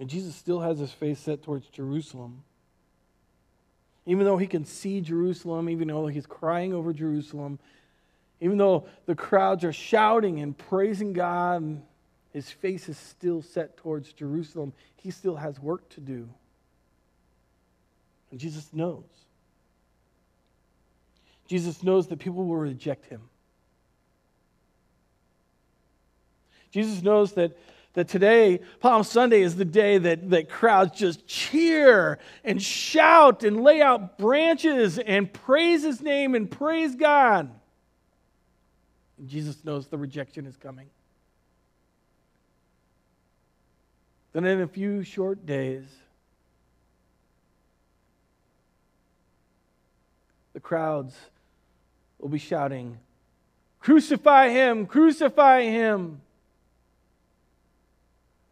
And 0.00 0.08
Jesus 0.08 0.34
still 0.34 0.60
has 0.60 0.78
his 0.78 0.90
face 0.90 1.20
set 1.20 1.42
towards 1.42 1.68
Jerusalem. 1.68 2.42
Even 4.06 4.24
though 4.24 4.36
he 4.36 4.46
can 4.46 4.64
see 4.64 5.00
Jerusalem, 5.00 5.68
even 5.68 5.88
though 5.88 6.06
he's 6.06 6.26
crying 6.26 6.74
over 6.74 6.92
Jerusalem, 6.92 7.58
even 8.40 8.56
though 8.56 8.86
the 9.06 9.14
crowds 9.14 9.64
are 9.64 9.72
shouting 9.72 10.40
and 10.40 10.56
praising 10.56 11.12
God, 11.12 11.62
and 11.62 11.82
his 12.32 12.50
face 12.50 12.88
is 12.88 12.96
still 12.96 13.42
set 13.42 13.76
towards 13.76 14.12
Jerusalem. 14.12 14.72
He 14.96 15.10
still 15.10 15.36
has 15.36 15.58
work 15.60 15.88
to 15.90 16.00
do. 16.00 16.28
And 18.30 18.38
Jesus 18.38 18.68
knows. 18.72 19.04
Jesus 21.48 21.82
knows 21.82 22.06
that 22.08 22.18
people 22.20 22.44
will 22.44 22.56
reject 22.56 23.06
him. 23.06 23.22
Jesus 26.70 27.02
knows 27.02 27.32
that 27.32 27.58
that 27.94 28.08
today, 28.08 28.60
Palm 28.78 29.02
Sunday, 29.02 29.42
is 29.42 29.56
the 29.56 29.64
day 29.64 29.98
that, 29.98 30.30
that 30.30 30.48
crowds 30.48 30.96
just 30.96 31.26
cheer 31.26 32.18
and 32.44 32.62
shout 32.62 33.42
and 33.42 33.62
lay 33.62 33.82
out 33.82 34.16
branches 34.16 34.98
and 34.98 35.32
praise 35.32 35.82
his 35.82 36.00
name 36.00 36.34
and 36.34 36.50
praise 36.50 36.94
God. 36.94 37.50
And 39.18 39.28
Jesus 39.28 39.64
knows 39.64 39.88
the 39.88 39.98
rejection 39.98 40.46
is 40.46 40.56
coming. 40.56 40.88
Then, 44.32 44.44
in 44.44 44.60
a 44.60 44.68
few 44.68 45.02
short 45.02 45.44
days, 45.44 45.84
the 50.52 50.60
crowds 50.60 51.16
will 52.20 52.28
be 52.28 52.38
shouting, 52.38 52.98
Crucify 53.80 54.50
him! 54.50 54.86
Crucify 54.86 55.62
him! 55.62 56.20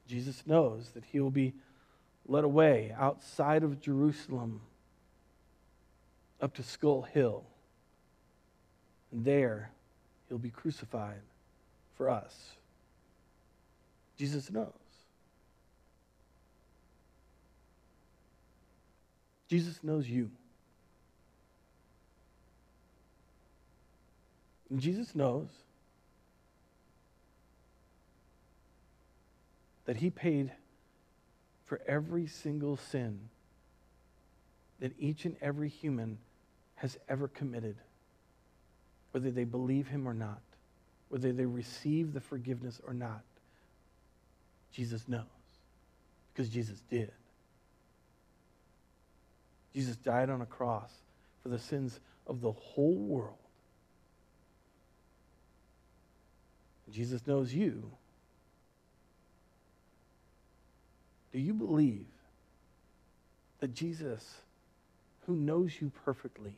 Jesus 0.08 0.42
knows 0.46 0.90
that 0.94 1.04
he 1.04 1.20
will 1.20 1.30
be 1.30 1.52
led 2.26 2.42
away 2.42 2.94
outside 2.98 3.62
of 3.62 3.80
Jerusalem 3.80 4.62
up 6.40 6.54
to 6.54 6.62
Skull 6.62 7.02
Hill. 7.02 7.44
And 9.12 9.24
there 9.24 9.70
he'll 10.28 10.38
be 10.38 10.50
crucified 10.50 11.20
for 11.96 12.08
us. 12.08 12.52
Jesus 14.16 14.50
knows. 14.50 14.72
Jesus 19.48 19.82
knows 19.82 20.08
you. 20.08 20.30
And 24.70 24.80
Jesus 24.80 25.14
knows 25.14 25.48
that 29.88 29.96
he 29.96 30.10
paid 30.10 30.52
for 31.64 31.80
every 31.88 32.26
single 32.26 32.76
sin 32.76 33.18
that 34.80 34.92
each 34.98 35.24
and 35.24 35.34
every 35.40 35.70
human 35.70 36.18
has 36.74 36.98
ever 37.08 37.26
committed, 37.26 37.74
whether 39.12 39.30
they 39.30 39.44
believe 39.44 39.88
him 39.88 40.06
or 40.06 40.12
not, 40.12 40.42
whether 41.08 41.32
they 41.32 41.46
receive 41.46 42.12
the 42.12 42.20
forgiveness 42.20 42.82
or 42.86 42.92
not. 42.92 43.22
Jesus 44.74 45.08
knows 45.08 45.24
because 46.34 46.50
Jesus 46.50 46.82
did. 46.90 47.10
Jesus 49.74 49.96
died 49.96 50.28
on 50.28 50.42
a 50.42 50.46
cross 50.46 50.92
for 51.42 51.48
the 51.48 51.58
sins 51.58 51.98
of 52.26 52.42
the 52.42 52.52
whole 52.52 52.94
world. 52.94 53.38
Jesus 56.92 57.26
knows 57.26 57.54
you 57.54 57.90
Do 61.32 61.38
you 61.38 61.52
believe 61.52 62.06
that 63.60 63.74
Jesus, 63.74 64.24
who 65.26 65.34
knows 65.34 65.72
you 65.80 65.92
perfectly, 66.04 66.54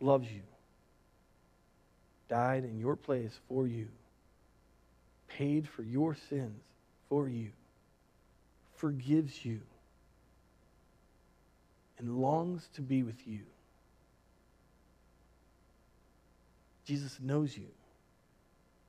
loves 0.00 0.30
you, 0.30 0.42
died 2.28 2.64
in 2.64 2.78
your 2.78 2.96
place 2.96 3.38
for 3.48 3.66
you, 3.66 3.88
paid 5.28 5.68
for 5.68 5.82
your 5.82 6.16
sins 6.28 6.62
for 7.08 7.28
you, 7.28 7.50
forgives 8.76 9.44
you, 9.44 9.60
and 11.98 12.18
longs 12.18 12.68
to 12.74 12.80
be 12.80 13.02
with 13.02 13.26
you? 13.26 13.40
Jesus 16.84 17.18
knows 17.22 17.56
you, 17.56 17.68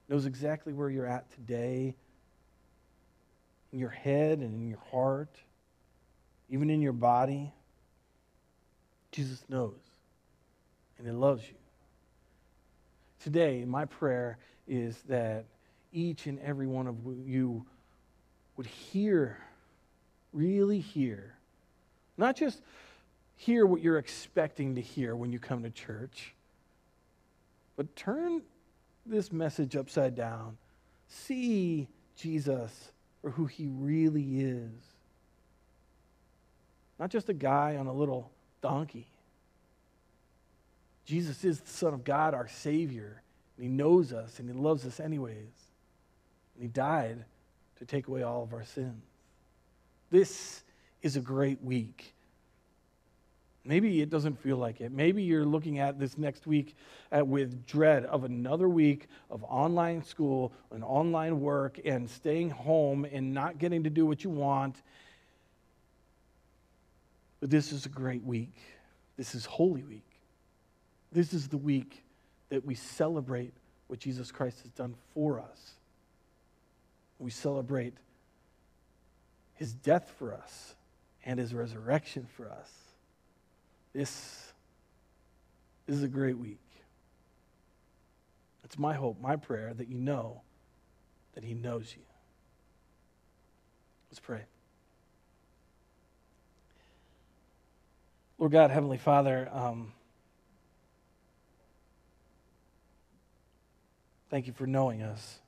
knows 0.10 0.26
exactly 0.26 0.74
where 0.74 0.90
you're 0.90 1.06
at 1.06 1.32
today 1.36 1.94
in 3.74 3.80
your 3.80 3.90
head 3.90 4.40
and 4.40 4.54
in 4.54 4.70
your 4.70 4.80
heart, 4.92 5.36
even 6.50 6.70
in 6.70 6.82
your 6.82 6.94
body. 6.94 7.52
Jesus 9.12 9.44
knows 9.50 9.80
and 10.98 11.08
He 11.08 11.14
loves 11.14 11.44
you. 11.44 11.56
Today, 13.22 13.66
my 13.66 13.86
prayer 13.86 14.38
is 14.68 14.98
that 15.10 15.46
each 15.92 16.28
and 16.28 16.40
every 16.40 16.68
one 16.68 16.88
of 16.88 16.96
you 17.26 17.66
would 18.56 18.68
hear, 18.68 19.38
really 20.32 20.80
hear, 20.80 21.36
not 22.18 22.36
just 22.36 22.62
hear 23.36 23.66
what 23.66 23.82
you're 23.82 23.98
expecting 23.98 24.76
to 24.76 24.82
hear 24.82 25.16
when 25.16 25.32
you 25.32 25.40
come 25.40 25.64
to 25.64 25.70
church, 25.70 26.36
but 27.76 27.96
turn 27.96 28.42
this 29.06 29.32
message 29.32 29.76
upside 29.76 30.16
down. 30.16 30.58
See 31.08 31.88
Jesus 32.16 32.93
for 33.24 33.32
who 33.32 33.46
he 33.46 33.68
really 33.68 34.42
is. 34.42 34.70
Not 37.00 37.10
just 37.10 37.30
a 37.30 37.34
guy 37.34 37.78
on 37.78 37.88
a 37.88 37.94
little 37.94 38.30
donkey. 38.62 39.08
Jesus 41.06 41.44
is 41.44 41.60
the 41.60 41.70
Son 41.70 41.94
of 41.94 42.04
God, 42.04 42.34
our 42.34 42.50
Savior, 42.50 43.22
and 43.58 43.64
He 43.64 43.70
knows 43.70 44.14
us 44.14 44.40
and 44.40 44.50
He 44.50 44.54
loves 44.54 44.86
us 44.86 45.00
anyways. 45.00 45.38
And 46.56 46.62
He 46.62 46.68
died 46.68 47.24
to 47.80 47.86
take 47.86 48.08
away 48.08 48.24
all 48.24 48.44
of 48.44 48.54
our 48.54 48.66
sins. 48.66 49.04
This 50.12 50.62
is 51.02 51.16
a 51.16 51.22
great 51.22 51.64
week. 51.64 52.13
Maybe 53.66 54.02
it 54.02 54.10
doesn't 54.10 54.42
feel 54.42 54.58
like 54.58 54.82
it. 54.82 54.92
Maybe 54.92 55.24
you're 55.24 55.46
looking 55.46 55.80
at 55.80 55.98
this 55.98 56.18
next 56.18 56.46
week 56.46 56.76
at, 57.12 57.26
with 57.26 57.66
dread 57.66 58.04
of 58.06 58.26
another 58.26 58.68
week 58.68 59.08
of 59.30 59.44
online 59.46 60.04
school 60.04 60.52
and 60.72 60.84
online 60.84 61.40
work 61.40 61.80
and 61.86 62.10
staying 62.10 62.50
home 62.50 63.06
and 63.06 63.34
not 63.34 63.60
getting 63.60 63.84
to 63.84 63.90
do 63.90 64.06
what 64.06 64.24
you 64.24 64.30
want. 64.30 64.82
But 67.40 67.52
this 67.52 67.72
is 67.72 67.86
a 67.86 67.90
great 67.90 68.24
week. 68.24 68.54
This 69.16 69.34
is 69.34 69.46
Holy 69.46 69.84
Week. 69.84 70.10
This 71.14 71.34
is 71.34 71.48
the 71.48 71.58
week 71.58 72.04
that 72.50 72.66
we 72.66 72.76
celebrate 72.76 73.54
what 73.88 74.00
Jesus 74.00 74.32
Christ 74.32 74.62
has 74.64 74.72
done 74.72 74.96
for 75.14 75.40
us. 75.40 75.74
We 77.18 77.32
celebrate 77.32 77.94
his 79.54 79.74
death 79.74 80.14
for 80.18 80.34
us 80.34 80.76
and 81.26 81.40
his 81.40 81.54
resurrection 81.54 82.28
for 82.36 82.50
us. 82.50 82.70
This, 83.94 84.52
is 85.88 86.02
a 86.02 86.08
great 86.08 86.38
week. 86.38 86.60
It's 88.64 88.80
my 88.80 88.94
hope, 88.94 89.22
my 89.22 89.36
prayer 89.36 89.74
that 89.74 89.88
you 89.88 90.00
know 90.00 90.42
that 91.36 91.44
He 91.44 91.54
knows 91.54 91.94
you. 91.96 92.04
Let's 94.10 94.20
pray. 94.20 94.42
Lord 98.40 98.52
God, 98.52 98.72
Heavenly 98.72 98.98
Father, 98.98 99.48
um, 99.52 99.94
thank 104.30 104.48
you 104.48 104.54
for 104.54 104.66
knowing 104.66 105.04
us. 105.04 105.40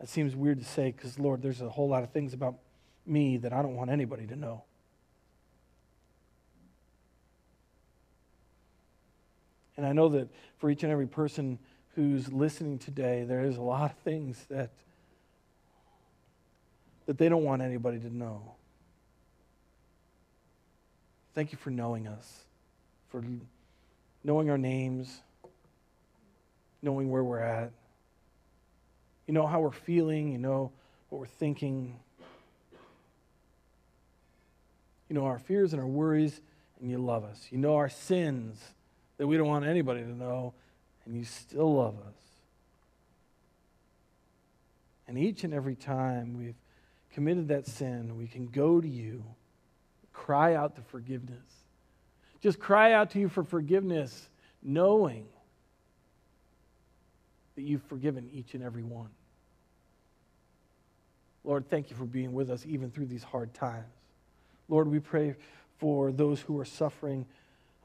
That 0.00 0.08
seems 0.08 0.34
weird 0.34 0.58
to 0.58 0.64
say 0.64 0.92
because, 0.92 1.18
Lord, 1.18 1.42
there's 1.42 1.60
a 1.60 1.68
whole 1.68 1.88
lot 1.88 2.02
of 2.02 2.10
things 2.10 2.32
about 2.32 2.56
me 3.06 3.36
that 3.38 3.52
I 3.52 3.62
don't 3.62 3.76
want 3.76 3.90
anybody 3.90 4.26
to 4.26 4.36
know. 4.36 4.64
And 9.76 9.86
I 9.86 9.92
know 9.92 10.08
that 10.10 10.28
for 10.58 10.70
each 10.70 10.82
and 10.82 10.92
every 10.92 11.06
person 11.06 11.58
who's 11.94 12.32
listening 12.32 12.78
today, 12.78 13.24
there 13.24 13.44
is 13.44 13.56
a 13.56 13.62
lot 13.62 13.90
of 13.90 13.96
things 13.98 14.44
that, 14.48 14.70
that 17.06 17.18
they 17.18 17.28
don't 17.28 17.44
want 17.44 17.62
anybody 17.62 17.98
to 17.98 18.14
know. 18.14 18.54
Thank 21.34 21.50
you 21.50 21.58
for 21.58 21.70
knowing 21.70 22.06
us, 22.06 22.44
for 23.08 23.24
knowing 24.22 24.50
our 24.50 24.58
names, 24.58 25.20
knowing 26.80 27.10
where 27.10 27.24
we're 27.24 27.40
at. 27.40 27.72
You 29.26 29.34
know 29.34 29.46
how 29.46 29.60
we're 29.60 29.72
feeling, 29.72 30.32
you 30.32 30.38
know 30.38 30.70
what 31.08 31.18
we're 31.18 31.26
thinking. 31.26 31.98
You 35.08 35.14
know 35.14 35.24
our 35.24 35.38
fears 35.38 35.72
and 35.72 35.82
our 35.82 35.88
worries, 35.88 36.40
and 36.80 36.90
you 36.90 36.98
love 36.98 37.24
us. 37.24 37.48
You 37.50 37.58
know 37.58 37.76
our 37.76 37.88
sins 37.88 38.60
that 39.16 39.26
we 39.26 39.36
don't 39.36 39.48
want 39.48 39.64
anybody 39.64 40.00
to 40.00 40.16
know, 40.16 40.54
and 41.04 41.16
you 41.16 41.24
still 41.24 41.76
love 41.76 41.94
us. 42.06 42.14
And 45.06 45.18
each 45.18 45.44
and 45.44 45.52
every 45.52 45.76
time 45.76 46.38
we've 46.38 46.56
committed 47.12 47.48
that 47.48 47.66
sin, 47.66 48.16
we 48.16 48.26
can 48.26 48.46
go 48.46 48.80
to 48.80 48.88
you, 48.88 49.22
cry 50.12 50.54
out 50.54 50.76
to 50.76 50.82
forgiveness. 50.82 51.44
Just 52.40 52.58
cry 52.58 52.92
out 52.92 53.10
to 53.10 53.18
you 53.18 53.28
for 53.28 53.44
forgiveness, 53.44 54.28
knowing 54.62 55.26
that 57.56 57.62
you've 57.62 57.82
forgiven 57.84 58.28
each 58.32 58.54
and 58.54 58.62
every 58.62 58.82
one. 58.82 59.10
Lord, 61.44 61.68
thank 61.68 61.90
you 61.90 61.96
for 61.96 62.06
being 62.06 62.32
with 62.32 62.50
us 62.50 62.64
even 62.66 62.90
through 62.90 63.06
these 63.06 63.22
hard 63.22 63.52
times. 63.54 63.84
Lord, 64.68 64.88
we 64.88 64.98
pray 64.98 65.36
for 65.78 66.10
those 66.10 66.40
who 66.40 66.58
are 66.58 66.64
suffering 66.64 67.26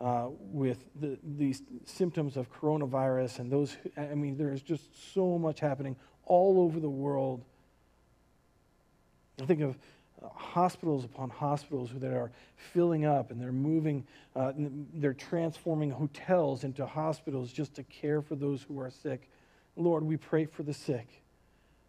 uh, 0.01 0.27
with 0.39 0.85
the, 0.99 1.17
these 1.23 1.61
symptoms 1.85 2.37
of 2.37 2.51
coronavirus 2.51 3.39
and 3.39 3.51
those, 3.51 3.75
I 3.97 4.15
mean, 4.15 4.37
there's 4.37 4.61
just 4.61 5.13
so 5.13 5.37
much 5.37 5.59
happening 5.59 5.95
all 6.25 6.61
over 6.61 6.79
the 6.79 6.89
world. 6.89 7.43
I 9.41 9.45
think 9.45 9.61
of 9.61 9.77
uh, 10.23 10.27
hospitals 10.29 11.03
upon 11.03 11.29
hospitals 11.29 11.91
that 11.95 12.13
are 12.13 12.31
filling 12.73 13.05
up 13.05 13.31
and 13.31 13.41
they're 13.41 13.51
moving, 13.51 14.05
uh, 14.35 14.53
they're 14.93 15.13
transforming 15.13 15.91
hotels 15.91 16.63
into 16.63 16.85
hospitals 16.85 17.51
just 17.51 17.75
to 17.75 17.83
care 17.83 18.21
for 18.21 18.35
those 18.35 18.63
who 18.63 18.79
are 18.79 18.89
sick. 18.89 19.29
Lord, 19.75 20.03
we 20.03 20.17
pray 20.17 20.45
for 20.45 20.63
the 20.63 20.73
sick 20.73 21.07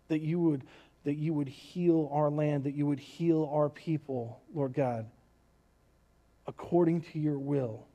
that 0.08 0.20
you 0.20 0.40
would 0.40 0.64
that 1.04 1.14
you 1.14 1.32
would 1.32 1.48
heal 1.48 2.10
our 2.12 2.30
land, 2.30 2.64
that 2.64 2.74
you 2.74 2.86
would 2.86 3.00
heal 3.00 3.50
our 3.52 3.70
people, 3.70 4.42
Lord 4.54 4.74
God, 4.74 5.06
according 6.46 7.00
to 7.12 7.18
your 7.18 7.38
will. 7.38 7.86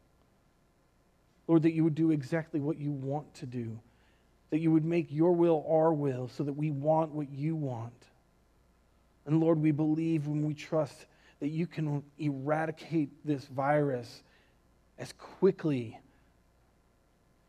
Lord, 1.47 1.63
that 1.63 1.73
you 1.73 1.83
would 1.83 1.95
do 1.95 2.11
exactly 2.11 2.59
what 2.59 2.77
you 2.77 2.91
want 2.91 3.33
to 3.35 3.45
do, 3.45 3.79
that 4.49 4.59
you 4.59 4.71
would 4.71 4.85
make 4.85 5.11
your 5.11 5.31
will 5.33 5.65
our 5.69 5.93
will 5.93 6.27
so 6.27 6.43
that 6.43 6.53
we 6.53 6.71
want 6.71 7.11
what 7.11 7.29
you 7.29 7.55
want. 7.55 7.93
And 9.25 9.39
Lord, 9.39 9.59
we 9.59 9.71
believe 9.71 10.27
when 10.27 10.45
we 10.45 10.53
trust 10.53 11.05
that 11.39 11.49
you 11.49 11.67
can 11.67 12.03
eradicate 12.17 13.09
this 13.25 13.45
virus 13.45 14.23
as 14.97 15.13
quickly 15.13 15.99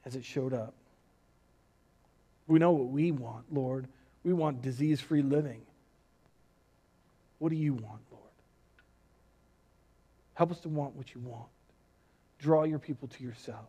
as 0.04 0.16
it 0.16 0.24
showed 0.24 0.52
up. 0.52 0.74
We 2.46 2.58
know 2.58 2.72
what 2.72 2.88
we 2.88 3.10
want, 3.12 3.52
Lord. 3.52 3.88
We 4.24 4.32
want 4.32 4.62
disease 4.62 5.00
free 5.00 5.22
living. 5.22 5.62
What 7.38 7.50
do 7.50 7.56
you 7.56 7.74
want, 7.74 8.00
Lord? 8.10 8.22
Help 10.34 10.50
us 10.50 10.60
to 10.60 10.68
want 10.68 10.94
what 10.96 11.14
you 11.14 11.20
want. 11.20 11.48
Draw 12.38 12.64
your 12.64 12.78
people 12.78 13.08
to 13.08 13.24
yourself. 13.24 13.66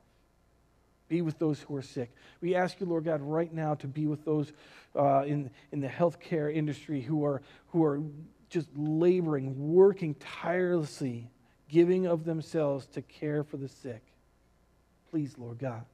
Be 1.10 1.22
with 1.22 1.40
those 1.40 1.60
who 1.62 1.76
are 1.76 1.82
sick. 1.82 2.12
We 2.42 2.56
ask 2.56 2.80
you, 2.80 2.86
Lord 2.86 3.06
God, 3.06 3.22
right 3.22 3.54
now 3.54 3.76
to 3.76 3.88
be 3.88 4.08
with 4.08 4.26
those 4.26 4.52
uh, 4.96 5.24
in, 5.26 5.50
in 5.72 5.80
the 5.80 5.88
healthcare 5.88 6.54
industry 6.54 7.02
who 7.02 7.24
are, 7.24 7.42
who 7.70 7.84
are 7.84 8.02
just 8.50 8.70
laboring, 8.76 9.74
working 9.74 10.16
tirelessly, 10.16 11.30
giving 11.70 12.08
of 12.08 12.26
themselves 12.26 12.86
to 12.88 13.02
care 13.02 13.44
for 13.44 13.58
the 13.58 13.70
sick. 13.70 14.02
Please, 15.12 15.36
Lord 15.38 15.60
God, 15.60 15.86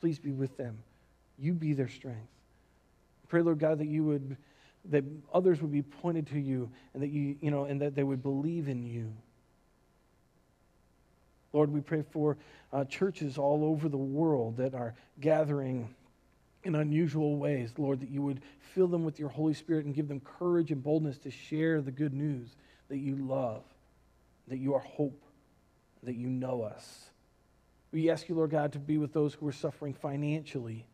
please 0.00 0.18
be 0.18 0.32
with 0.32 0.56
them. 0.56 0.78
You 1.38 1.52
be 1.52 1.74
their 1.74 1.88
strength. 1.88 2.28
Pray, 3.28 3.42
Lord 3.42 3.58
God, 3.58 3.78
that 3.78 3.88
you 3.88 4.04
would, 4.04 4.36
that 4.86 5.04
others 5.34 5.60
would 5.60 5.72
be 5.72 5.82
pointed 5.82 6.28
to 6.28 6.38
you 6.38 6.70
and 6.94 7.02
that 7.02 7.08
you, 7.08 7.36
you 7.40 7.50
know, 7.50 7.64
and 7.64 7.80
that 7.82 7.94
they 7.94 8.04
would 8.04 8.22
believe 8.22 8.68
in 8.68 8.82
you. 8.82 9.12
Lord, 11.56 11.72
we 11.72 11.80
pray 11.80 12.02
for 12.10 12.36
uh, 12.70 12.84
churches 12.84 13.38
all 13.38 13.64
over 13.64 13.88
the 13.88 13.96
world 13.96 14.58
that 14.58 14.74
are 14.74 14.94
gathering 15.18 15.88
in 16.64 16.74
unusual 16.74 17.38
ways. 17.38 17.72
Lord, 17.78 18.00
that 18.00 18.10
you 18.10 18.20
would 18.20 18.42
fill 18.74 18.88
them 18.88 19.06
with 19.06 19.18
your 19.18 19.30
Holy 19.30 19.54
Spirit 19.54 19.86
and 19.86 19.94
give 19.94 20.06
them 20.06 20.20
courage 20.20 20.70
and 20.70 20.84
boldness 20.84 21.16
to 21.20 21.30
share 21.30 21.80
the 21.80 21.90
good 21.90 22.12
news 22.12 22.54
that 22.90 22.98
you 22.98 23.16
love, 23.16 23.62
that 24.48 24.58
you 24.58 24.74
are 24.74 24.80
hope, 24.80 25.22
that 26.02 26.14
you 26.14 26.28
know 26.28 26.60
us. 26.60 27.06
We 27.90 28.10
ask 28.10 28.28
you, 28.28 28.34
Lord 28.34 28.50
God, 28.50 28.74
to 28.74 28.78
be 28.78 28.98
with 28.98 29.14
those 29.14 29.32
who 29.32 29.48
are 29.48 29.52
suffering 29.52 29.94
financially. 29.94 30.84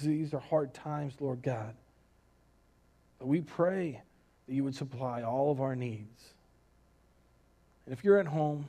These 0.00 0.32
are 0.34 0.38
hard 0.38 0.72
times, 0.72 1.14
Lord 1.18 1.42
God. 1.42 1.74
But 3.18 3.26
we 3.26 3.40
pray 3.40 4.02
that 4.46 4.54
you 4.54 4.62
would 4.62 4.76
supply 4.76 5.24
all 5.24 5.50
of 5.50 5.60
our 5.60 5.74
needs. 5.74 6.22
And 7.86 7.92
if 7.92 8.04
you're 8.04 8.20
at 8.20 8.28
home, 8.28 8.68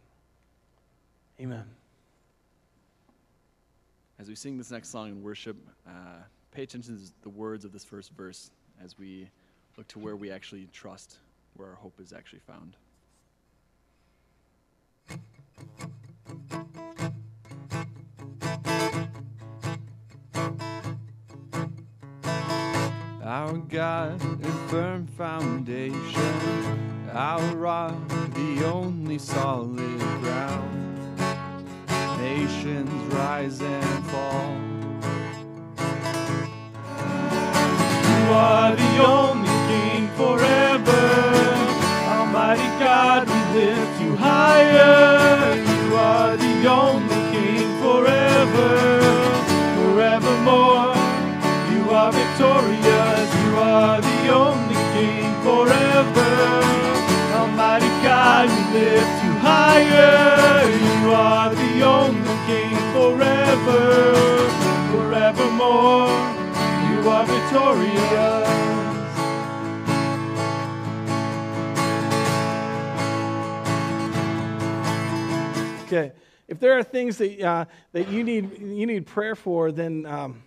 Amen. 1.41 1.65
As 4.19 4.29
we 4.29 4.35
sing 4.35 4.59
this 4.59 4.69
next 4.69 4.89
song 4.89 5.09
in 5.09 5.23
worship, 5.23 5.57
uh, 5.87 6.21
pay 6.51 6.61
attention 6.61 6.99
to 6.99 7.11
the 7.23 7.29
words 7.29 7.65
of 7.65 7.71
this 7.71 7.83
first 7.83 8.11
verse 8.11 8.51
as 8.83 8.99
we 8.99 9.27
look 9.75 9.87
to 9.87 9.97
where 9.97 10.15
we 10.15 10.29
actually 10.29 10.67
trust, 10.71 11.17
where 11.55 11.69
our 11.69 11.75
hope 11.75 11.99
is 11.99 12.13
actually 12.13 12.41
found. 12.45 12.75
Our 23.23 23.57
God, 23.57 24.21
a 24.43 24.51
firm 24.69 25.07
foundation, 25.07 27.09
our 27.11 27.55
rock, 27.55 27.95
the 28.35 28.69
only 28.71 29.17
solid 29.17 29.99
ground 30.21 30.70
nations 32.21 33.13
rise 33.13 33.59
and 33.61 34.05
fall. 34.11 34.53
You 38.09 38.23
are 38.33 38.75
the 38.75 38.93
only 39.17 39.55
King 39.69 40.03
forever. 40.19 41.03
Almighty 42.15 42.69
God, 42.85 43.27
we 43.27 43.39
lift 43.59 43.95
you 44.03 44.15
higher. 44.15 45.55
You 45.71 45.95
are 45.95 46.37
the 46.37 46.55
only 46.69 47.21
King 47.33 47.67
forever, 47.83 48.71
forevermore. 49.77 50.93
You 51.73 51.83
are 51.99 52.11
victorious. 52.21 53.27
You 53.41 53.51
are 53.57 53.99
the 53.99 54.19
only 54.43 54.81
King 54.95 55.29
forever. 55.47 56.31
Almighty 57.39 57.91
God, 58.05 58.45
we 58.53 58.79
lift 58.79 59.15
you 59.25 59.33
higher. 59.49 60.40
You 65.71 67.09
are 67.09 67.25
victorious. 67.25 68.47
Okay. 75.85 76.11
If 76.47 76.59
there 76.59 76.77
are 76.77 76.83
things 76.83 77.17
that, 77.17 77.41
uh, 77.41 77.65
that 77.93 78.09
you, 78.09 78.23
need, 78.23 78.59
you 78.59 78.85
need 78.85 79.05
prayer 79.05 79.35
for, 79.35 79.71
then, 79.71 80.05
um, 80.05 80.43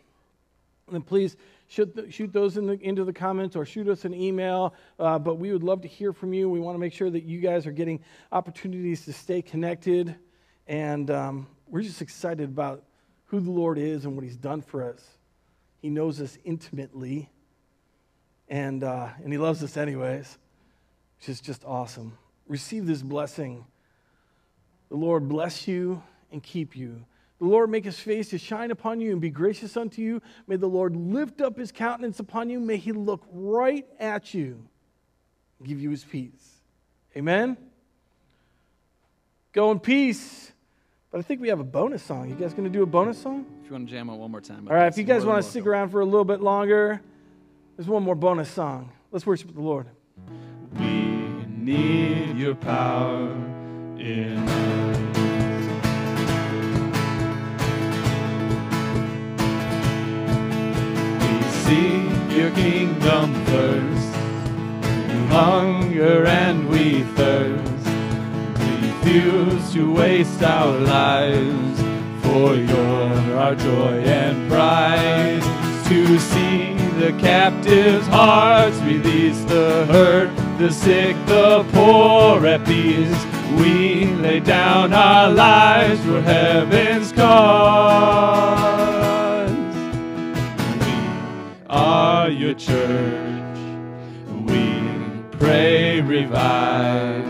then 0.91 1.01
please 1.01 1.37
shoot, 1.69 2.07
shoot 2.11 2.33
those 2.33 2.57
in 2.57 2.67
the, 2.67 2.79
into 2.81 3.05
the 3.05 3.13
comments 3.13 3.57
or 3.57 3.65
shoot 3.65 3.89
us 3.89 4.05
an 4.05 4.15
email. 4.15 4.75
Uh, 4.99 5.19
but 5.19 5.37
we 5.37 5.53
would 5.53 5.63
love 5.63 5.81
to 5.83 5.89
hear 5.89 6.13
from 6.13 6.35
you. 6.35 6.49
We 6.51 6.61
want 6.61 6.75
to 6.77 6.79
make 6.79 6.93
sure 6.93 7.09
that 7.11 7.25
you 7.25 7.41
guys 7.41 7.67
are 7.67 7.73
getting 7.73 8.01
opportunities 8.33 9.05
to 9.07 9.13
stay 9.13 9.41
connected. 9.41 10.15
And 10.67 11.11
um, 11.11 11.47
we're 11.67 11.83
just 11.83 12.03
excited 12.03 12.49
about 12.49 12.85
who 13.27 13.41
the 13.41 13.51
Lord 13.51 13.79
is 13.79 14.05
and 14.05 14.15
what 14.15 14.25
He's 14.25 14.37
done 14.37 14.63
for 14.63 14.83
us. 14.83 15.03
He 15.81 15.91
knows 15.91 16.21
us 16.21 16.39
intimately, 16.45 17.31
and, 18.49 18.83
uh, 18.83 19.09
and 19.23 19.33
He 19.33 19.39
loves 19.39 19.63
us 19.63 19.77
anyways, 19.77 20.39
which 21.19 21.29
is 21.29 21.41
just 21.41 21.65
awesome. 21.65 22.17
Receive 22.47 22.87
this 22.87 23.03
blessing. 23.03 23.65
The 24.89 24.97
Lord 24.97 25.29
bless 25.29 25.67
you 25.67 26.03
and 26.31 26.43
keep 26.43 26.77
you. 26.77 27.05
The 27.39 27.47
Lord 27.47 27.69
make 27.69 27.85
his 27.85 27.99
face 27.99 28.31
to 28.31 28.39
shine 28.39 28.71
upon 28.71 29.01
you 29.01 29.13
and 29.13 29.21
be 29.21 29.29
gracious 29.29 29.77
unto 29.77 30.01
you. 30.01 30.23
May 30.47 30.57
the 30.57 30.69
Lord 30.69 30.97
lift 30.97 31.41
up 31.41 31.59
his 31.59 31.73
countenance 31.73 32.21
upon 32.21 32.49
you. 32.49 32.61
May 32.61 32.77
he 32.77 32.93
look 32.93 33.27
right 33.33 33.87
at 33.99 34.33
you 34.33 34.67
and 35.59 35.69
give 35.69 35.81
you 35.81 35.91
his 35.91 36.05
peace. 36.05 36.63
Amen? 37.17 37.57
Go 39.53 39.71
in 39.73 39.81
peace. 39.81 40.53
But 41.15 41.21
I 41.21 41.23
think 41.23 41.41
we 41.41 41.49
have 41.49 41.61
a 41.61 41.65
bonus 41.65 42.03
song. 42.03 42.29
You 42.29 42.35
guys 42.35 42.55
going 42.55 42.65
to 42.65 42.71
do 42.71 42.83
a 42.83 42.87
bonus 42.87 43.23
song? 43.23 43.47
If 43.63 43.67
you 43.67 43.75
want 43.75 43.87
to 43.87 43.95
jam 43.95 44.11
out 44.11 44.19
one 44.19 44.33
more 44.33 44.41
time. 44.41 44.67
All 44.69 44.75
right, 44.75 44.89
if 44.89 44.99
you 44.99 45.05
guys 45.05 45.25
want 45.25 45.41
to 45.41 45.45
to 45.45 45.49
stick 45.49 45.65
around 45.65 45.91
for 45.91 46.01
a 46.01 46.05
little 46.05 46.25
bit 46.25 46.41
longer, 46.41 47.01
there's 47.77 47.87
one 47.87 48.03
more 48.03 48.17
bonus 48.17 48.51
song. 48.51 48.91
Let's 49.13 49.25
worship 49.25 49.55
the 49.55 49.61
Lord. 49.61 49.87
We 50.77 51.47
need 51.47 52.37
your 52.37 52.57
power 52.57 53.31
in 53.97 54.39
us. 54.39 54.99
We 61.23 61.43
seek 61.63 62.37
your 62.37 62.51
kingdom 62.51 63.35
first. 63.45 64.17
We 64.83 65.27
hunger 65.27 66.27
and 66.27 66.69
we 66.69 67.05
thirst. 67.15 67.74
Refuse 69.05 69.73
to 69.75 69.93
waste 69.93 70.43
our 70.43 70.79
lives. 70.79 71.81
For 72.23 72.55
you're 72.55 73.37
our 73.37 73.55
joy 73.55 74.03
and 74.03 74.51
pride. 74.51 75.43
To 75.89 76.19
see 76.19 76.73
the 76.99 77.13
captives' 77.21 78.07
hearts 78.07 78.79
release 78.79 79.45
the 79.45 79.85
hurt, 79.91 80.35
the 80.59 80.71
sick, 80.71 81.17
the 81.27 81.67
poor 81.73 82.47
at 82.47 82.65
peace. 82.65 83.27
We 83.61 84.07
lay 84.23 84.41
down 84.41 84.95
our 84.95 85.31
lives 85.31 86.01
for 86.01 86.23
heaven's 86.23 87.13
cause. 87.13 88.41
We 90.81 91.67
are 91.69 92.31
your 92.31 92.55
church. 92.55 93.59
We 94.47 94.81
pray, 95.33 96.01
revive. 96.01 97.24